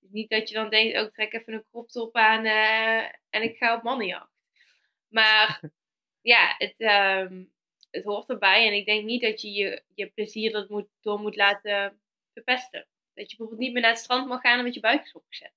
Dus 0.00 0.10
niet 0.10 0.30
dat 0.30 0.48
je 0.48 0.54
dan 0.54 0.70
denkt, 0.70 0.96
ook 0.96 1.06
oh, 1.06 1.12
trek 1.12 1.32
even 1.32 1.52
een 1.52 1.64
crop 1.70 1.88
top 1.88 2.16
aan 2.16 2.44
uh, 2.44 3.04
en 3.30 3.42
ik 3.42 3.56
ga 3.56 3.76
op 3.76 3.82
mannenjacht. 3.82 4.30
Maar 5.08 5.60
ja, 6.32 6.54
het, 6.58 6.74
um, 6.78 7.52
het 7.90 8.04
hoort 8.04 8.28
erbij. 8.28 8.66
En 8.66 8.74
ik 8.74 8.86
denk 8.86 9.04
niet 9.04 9.22
dat 9.22 9.40
je 9.40 9.52
je, 9.52 9.82
je 9.94 10.06
plezier 10.06 10.52
dat 10.52 10.68
moet, 10.68 10.88
door 11.00 11.20
moet 11.20 11.36
laten 11.36 12.00
verpesten. 12.32 12.86
Dat 13.14 13.30
je 13.30 13.36
bijvoorbeeld 13.36 13.60
niet 13.60 13.72
meer 13.72 13.82
naar 13.82 13.90
het 13.90 14.00
strand 14.00 14.28
mag 14.28 14.40
gaan 14.40 14.58
omdat 14.58 14.74
je 14.74 14.80
buik 14.80 15.04
is 15.04 15.12
opgezet. 15.12 15.52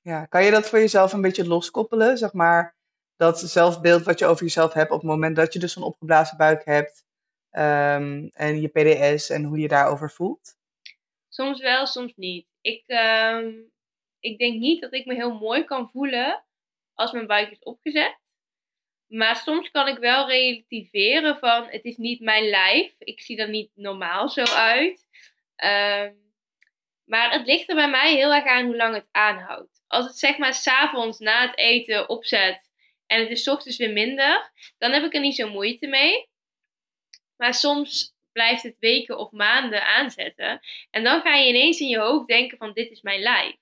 Ja, 0.00 0.24
kan 0.24 0.44
je 0.44 0.50
dat 0.50 0.68
voor 0.68 0.78
jezelf 0.78 1.12
een 1.12 1.22
beetje 1.22 1.46
loskoppelen? 1.46 2.18
Zeg 2.18 2.32
maar, 2.32 2.76
dat 3.20 3.40
zelfbeeld 3.40 4.02
wat 4.02 4.18
je 4.18 4.26
over 4.26 4.42
jezelf 4.42 4.72
hebt 4.72 4.90
op 4.90 5.00
het 5.00 5.10
moment 5.10 5.36
dat 5.36 5.52
je 5.52 5.58
dus 5.58 5.76
een 5.76 5.82
opgeblazen 5.82 6.36
buik 6.36 6.64
hebt. 6.64 7.04
Um, 7.52 8.30
en 8.32 8.60
je 8.60 8.68
PDS 8.68 9.30
en 9.30 9.44
hoe 9.44 9.58
je 9.58 9.68
daarover 9.68 10.10
voelt? 10.10 10.56
Soms 11.28 11.60
wel, 11.60 11.86
soms 11.86 12.12
niet. 12.16 12.46
Ik, 12.60 12.84
um, 12.86 13.70
ik 14.20 14.38
denk 14.38 14.58
niet 14.58 14.80
dat 14.80 14.94
ik 14.94 15.06
me 15.06 15.14
heel 15.14 15.38
mooi 15.38 15.64
kan 15.64 15.90
voelen 15.90 16.44
als 16.94 17.12
mijn 17.12 17.26
buik 17.26 17.50
is 17.50 17.58
opgezet. 17.58 18.18
Maar 19.06 19.36
soms 19.36 19.70
kan 19.70 19.88
ik 19.88 19.98
wel 19.98 20.28
relativeren 20.28 21.38
van 21.38 21.66
het 21.68 21.84
is 21.84 21.96
niet 21.96 22.20
mijn 22.20 22.48
lijf. 22.48 22.94
Ik 22.98 23.20
zie 23.20 23.36
er 23.36 23.48
niet 23.48 23.70
normaal 23.74 24.28
zo 24.28 24.42
uit. 24.42 25.06
Um, 25.56 26.32
maar 27.04 27.32
het 27.32 27.46
ligt 27.46 27.68
er 27.68 27.74
bij 27.74 27.90
mij 27.90 28.14
heel 28.14 28.34
erg 28.34 28.46
aan 28.46 28.64
hoe 28.64 28.76
lang 28.76 28.94
het 28.94 29.08
aanhoudt. 29.10 29.82
Als 29.86 30.06
het 30.06 30.18
zeg 30.18 30.38
maar 30.38 30.54
s'avonds 30.54 31.18
na 31.18 31.46
het 31.46 31.58
eten 31.58 32.08
opzet 32.08 32.69
en 33.10 33.20
het 33.20 33.30
is 33.30 33.48
ochtends 33.48 33.76
weer 33.76 33.92
minder, 33.92 34.52
dan 34.78 34.92
heb 34.92 35.02
ik 35.04 35.14
er 35.14 35.20
niet 35.20 35.34
zo 35.34 35.50
moeite 35.50 35.86
mee. 35.86 36.28
Maar 37.36 37.54
soms 37.54 38.14
blijft 38.32 38.62
het 38.62 38.76
weken 38.78 39.18
of 39.18 39.30
maanden 39.30 39.86
aanzetten. 39.86 40.60
En 40.90 41.04
dan 41.04 41.20
ga 41.20 41.34
je 41.34 41.48
ineens 41.48 41.80
in 41.80 41.88
je 41.88 41.98
hoofd 41.98 42.26
denken 42.26 42.58
van 42.58 42.72
dit 42.72 42.90
is 42.90 43.02
mijn 43.02 43.20
lijf. 43.20 43.56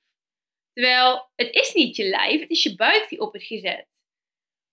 Terwijl 0.72 1.30
het 1.34 1.54
is 1.54 1.72
niet 1.72 1.96
je 1.96 2.04
lijf, 2.04 2.40
het 2.40 2.50
is 2.50 2.62
je 2.62 2.76
buik 2.76 3.08
die 3.08 3.20
op 3.20 3.34
is 3.34 3.46
gezet. 3.46 3.86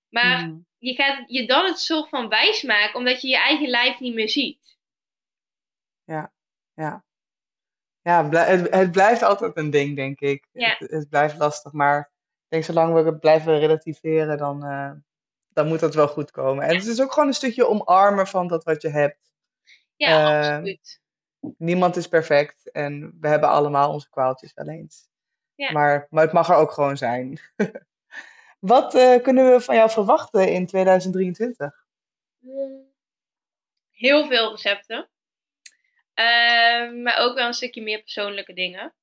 Maar 0.09 0.39
hmm. 0.39 0.67
je 0.77 0.93
gaat 0.95 1.23
je 1.27 1.45
dan 1.45 1.65
het 1.65 1.79
soort 1.79 2.09
van 2.09 2.29
wijs 2.29 2.61
maken 2.61 2.99
omdat 2.99 3.21
je 3.21 3.27
je 3.27 3.37
eigen 3.37 3.67
lijf 3.67 3.99
niet 3.99 4.13
meer 4.13 4.29
ziet. 4.29 4.77
Ja, 6.03 6.33
ja. 6.73 7.05
Ja, 8.01 8.29
het, 8.29 8.91
blijft 8.91 9.21
altijd 9.21 9.57
een 9.57 9.69
ding, 9.69 9.95
denk 9.95 10.19
ik. 10.19 10.47
Ja. 10.51 10.75
Het, 10.77 10.91
het, 10.91 11.09
blijft 11.09 11.37
lastig, 11.37 11.71
maar 11.71 12.13
denk 12.55 12.67
zolang 12.67 12.93
we 12.93 13.09
het 13.09 13.19
blijven 13.19 13.59
relativeren, 13.59 14.37
dan, 14.37 14.65
uh, 14.65 14.91
dan 15.47 15.67
moet 15.67 15.79
dat 15.79 15.95
wel 15.95 16.07
goed 16.07 16.31
komen. 16.31 16.63
En 16.67 16.75
het 16.75 16.85
is 16.85 17.01
ook 17.01 17.13
gewoon 17.13 17.27
een 17.27 17.33
stukje 17.33 17.67
omarmen 17.67 18.27
van 18.27 18.47
dat 18.47 18.63
wat 18.63 18.81
je 18.81 18.89
hebt. 18.89 19.33
Ja, 19.95 20.41
uh, 20.41 20.55
absoluut. 20.55 21.01
Niemand 21.57 21.95
is 21.95 22.07
perfect 22.07 22.71
en 22.71 23.17
we 23.19 23.27
hebben 23.27 23.49
allemaal 23.49 23.91
onze 23.91 24.09
kwaaltjes 24.09 24.53
wel 24.53 24.67
eens. 24.67 25.09
Ja. 25.55 25.71
Maar, 25.71 26.07
maar 26.09 26.23
het 26.23 26.33
mag 26.33 26.49
er 26.49 26.55
ook 26.55 26.71
gewoon 26.71 26.97
zijn. 26.97 27.39
Wat 28.59 28.95
uh, 28.95 29.21
kunnen 29.21 29.51
we 29.51 29.61
van 29.61 29.75
jou 29.75 29.89
verwachten 29.89 30.51
in 30.51 30.65
2023? 30.65 31.83
heel 33.91 34.27
veel 34.27 34.51
recepten. 34.51 35.09
Ehm, 36.13 37.01
maar 37.01 37.17
ook 37.17 37.35
wel 37.35 37.47
een 37.47 37.53
stukje 37.53 37.81
meer 37.81 37.99
persoonlijke 37.99 38.53
dingen. 38.53 38.93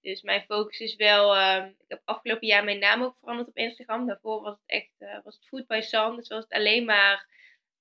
Dus 0.00 0.22
mijn 0.22 0.42
focus 0.42 0.78
is 0.78 0.96
wel. 0.96 1.36
Ehm, 1.36 1.66
ik 1.66 1.84
heb 1.88 2.02
afgelopen 2.04 2.46
jaar 2.46 2.64
mijn 2.64 2.78
naam 2.78 3.02
ook 3.02 3.16
veranderd 3.16 3.48
op 3.48 3.56
Instagram. 3.56 4.06
Daarvoor 4.06 4.42
was 4.42 4.54
het 4.54 4.66
echt 4.66 4.90
uh, 4.98 5.18
was 5.24 5.34
het 5.34 5.46
Food 5.46 5.66
by 5.66 5.80
Sun. 5.80 6.16
Dus 6.16 6.28
was 6.28 6.42
het 6.44 6.52
alleen 6.52 6.84
maar 6.84 7.28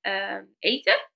ehm, 0.01 0.45
eten. 0.59 1.09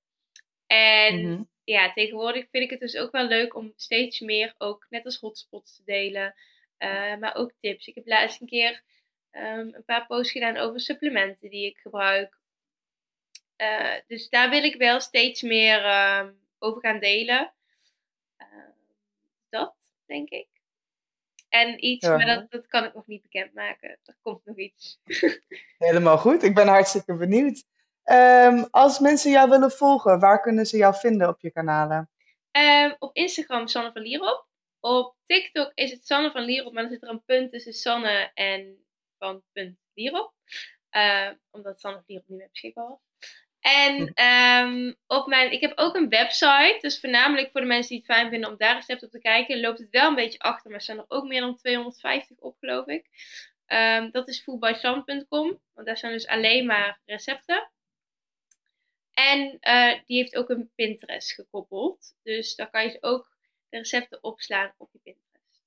En 0.68 1.32
mhm. 1.32 1.44
ja, 1.64 1.94
tegenwoordig 1.94 2.50
vind 2.50 2.64
ik 2.64 2.70
het 2.70 2.80
dus 2.80 2.98
ook 2.98 3.12
wel 3.12 3.28
leuk 3.28 3.56
om 3.56 3.74
steeds 3.76 4.20
meer 4.20 4.54
ook 4.58 4.86
net 4.90 5.06
als 5.06 5.20
hotspots 5.20 5.76
te 5.76 5.84
delen. 5.86 6.36
Uh, 6.80 7.16
maar 7.16 7.36
ook 7.36 7.54
tips. 7.60 7.88
Ik 7.88 7.96
heb 7.96 8.08
laatst 8.08 8.42
een 8.42 8.48
keer 8.48 8.84
een 9.32 9.84
paar 9.86 10.06
posts 10.06 10.32
gedaan 10.32 10.58
over 10.58 10.80
supplementen 10.80 11.50
die 11.50 11.66
ik 11.66 11.78
gebruik. 11.78 12.38
Uh, 13.58 13.96
dus 14.08 14.30
daar 14.30 14.50
wil 14.50 14.64
ik 14.64 14.76
wel 14.76 15.00
steeds 15.00 15.42
meer 15.42 15.82
over 16.60 16.82
gaan 16.82 17.00
delen. 17.00 17.54
dat, 19.50 19.76
denk 20.06 20.30
ik. 20.30 20.53
En 21.54 21.86
iets, 21.86 22.08
maar 22.08 22.26
dat, 22.26 22.52
dat 22.52 22.68
kan 22.68 22.84
ik 22.84 22.94
nog 22.94 23.08
niet 23.08 23.22
bekendmaken. 23.22 23.90
Er 23.90 24.16
komt 24.22 24.46
nog 24.46 24.58
iets. 24.58 25.00
Helemaal 25.78 26.18
goed, 26.18 26.44
ik 26.44 26.56
ben 26.56 26.68
hartstikke 26.68 27.16
benieuwd. 27.16 27.64
Um, 28.04 28.68
als 28.72 29.00
mensen 29.00 29.32
jou 29.32 29.50
willen 29.50 29.72
volgen, 29.72 30.20
waar 30.20 30.42
kunnen 30.42 30.66
ze 30.66 30.78
jou 30.78 30.96
vinden 30.96 31.28
op 31.28 31.42
je 31.42 31.52
kanalen? 31.52 32.10
Um, 32.52 32.96
op 33.00 33.16
Instagram 33.16 33.68
Sanne 33.68 33.92
van 33.92 34.02
Lierop. 34.02 34.48
Op 34.80 35.16
TikTok 35.26 35.72
is 35.74 35.92
het 35.92 36.06
Sanne 36.06 36.32
van 36.32 36.42
Lierop, 36.42 36.74
maar 36.74 36.84
dan 36.84 36.92
zit 36.92 37.04
er 37.04 37.10
een 37.10 37.24
punt 37.26 37.52
tussen 37.52 37.74
Sanne 37.74 38.32
en 38.34 38.86
van 39.18 39.44
punt 39.52 39.78
Lierop. 39.94 40.34
Uh, 40.92 41.30
omdat 41.52 41.80
Sanne 41.80 41.98
van 41.98 42.06
Lierop 42.08 42.28
niet 42.28 42.38
meer 42.38 42.50
beschikbaar 42.52 42.88
was. 42.88 43.00
En 43.64 44.14
um, 44.26 44.96
op 45.08 45.28
mijn, 45.28 45.52
ik 45.52 45.62
heb 45.62 45.72
ook 45.76 45.96
een 45.96 46.10
website, 46.10 46.78
dus 46.82 47.00
voornamelijk 47.00 47.52
voor 47.52 47.62
de 47.62 47.68
mensen 47.68 47.90
die 47.90 47.98
het 47.98 48.16
fijn 48.16 48.30
vinden 48.30 48.50
om 48.50 48.58
daar 48.58 48.76
recepten 48.76 49.08
op 49.08 49.14
te 49.14 49.20
kijken, 49.20 49.60
loopt 49.60 49.80
het 49.80 49.90
wel 49.90 50.10
een 50.10 50.16
beetje 50.16 50.40
achter, 50.40 50.70
maar 50.70 50.80
er 50.80 50.86
zijn 50.86 50.98
er 50.98 51.06
ook 51.08 51.24
meer 51.24 51.42
dan 51.42 51.56
250 51.56 52.38
op, 52.38 52.58
geloof 52.60 52.88
ik. 52.88 53.06
Um, 53.68 54.12
dat 54.12 54.28
is 54.28 54.44
foodbysam.com, 54.44 55.60
want 55.74 55.88
daar 55.88 55.98
zijn 55.98 56.12
dus 56.12 56.28
alleen 56.28 56.66
maar 56.66 57.02
recepten. 57.06 57.72
En 59.14 59.58
uh, 59.62 60.00
die 60.06 60.18
heeft 60.18 60.36
ook 60.36 60.50
een 60.50 60.72
Pinterest 60.76 61.34
gekoppeld, 61.34 62.16
dus 62.24 62.56
daar 62.56 62.70
kan 62.70 62.84
je 62.84 62.98
ook 63.02 63.38
de 63.70 63.78
recepten 63.78 64.24
opslaan 64.24 64.74
op 64.78 64.90
je 64.92 65.00
Pinterest. 65.04 65.62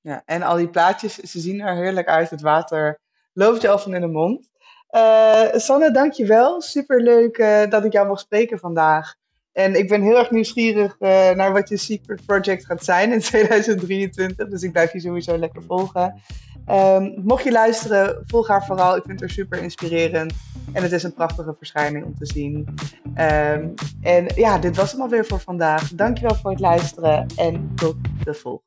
Ja, 0.00 0.22
en 0.24 0.42
al 0.42 0.56
die 0.56 0.70
plaatjes, 0.70 1.14
ze 1.14 1.40
zien 1.40 1.60
er 1.60 1.76
heerlijk 1.76 2.08
uit. 2.08 2.30
Het 2.30 2.40
water 2.40 3.00
loopt 3.32 3.62
je 3.62 3.68
al 3.68 3.78
van 3.78 3.94
in 3.94 4.00
de 4.00 4.06
mond. 4.06 4.50
Uh, 4.94 5.52
Sanne, 5.52 5.90
dankjewel. 5.90 6.60
Superleuk 6.60 7.38
uh, 7.38 7.70
dat 7.70 7.84
ik 7.84 7.92
jou 7.92 8.08
mag 8.08 8.18
spreken 8.18 8.58
vandaag. 8.58 9.14
En 9.52 9.74
ik 9.74 9.88
ben 9.88 10.02
heel 10.02 10.18
erg 10.18 10.30
nieuwsgierig 10.30 10.96
uh, 11.00 11.30
naar 11.30 11.52
wat 11.52 11.68
je 11.68 11.76
secret 11.76 12.26
project 12.26 12.64
gaat 12.64 12.84
zijn 12.84 13.12
in 13.12 13.20
2023. 13.30 14.48
Dus 14.48 14.62
ik 14.62 14.72
blijf 14.72 14.92
je 14.92 15.00
sowieso 15.00 15.38
lekker 15.38 15.62
volgen. 15.62 16.22
Um, 16.70 17.14
mocht 17.24 17.44
je 17.44 17.52
luisteren, 17.52 18.22
volg 18.26 18.48
haar 18.48 18.64
vooral. 18.64 18.96
Ik 18.96 19.02
vind 19.06 19.20
haar 19.20 19.30
super 19.30 19.62
inspirerend. 19.62 20.32
En 20.72 20.82
het 20.82 20.92
is 20.92 21.02
een 21.02 21.14
prachtige 21.14 21.54
verschijning 21.58 22.04
om 22.04 22.14
te 22.18 22.26
zien. 22.26 22.74
Um, 23.04 23.74
en 24.02 24.26
ja, 24.34 24.58
dit 24.58 24.76
was 24.76 24.92
hem 24.92 25.00
alweer 25.00 25.26
voor 25.26 25.40
vandaag. 25.40 25.88
Dankjewel 25.94 26.34
voor 26.34 26.50
het 26.50 26.60
luisteren 26.60 27.26
en 27.36 27.72
tot 27.74 27.96
de 28.24 28.34
volgende. 28.34 28.62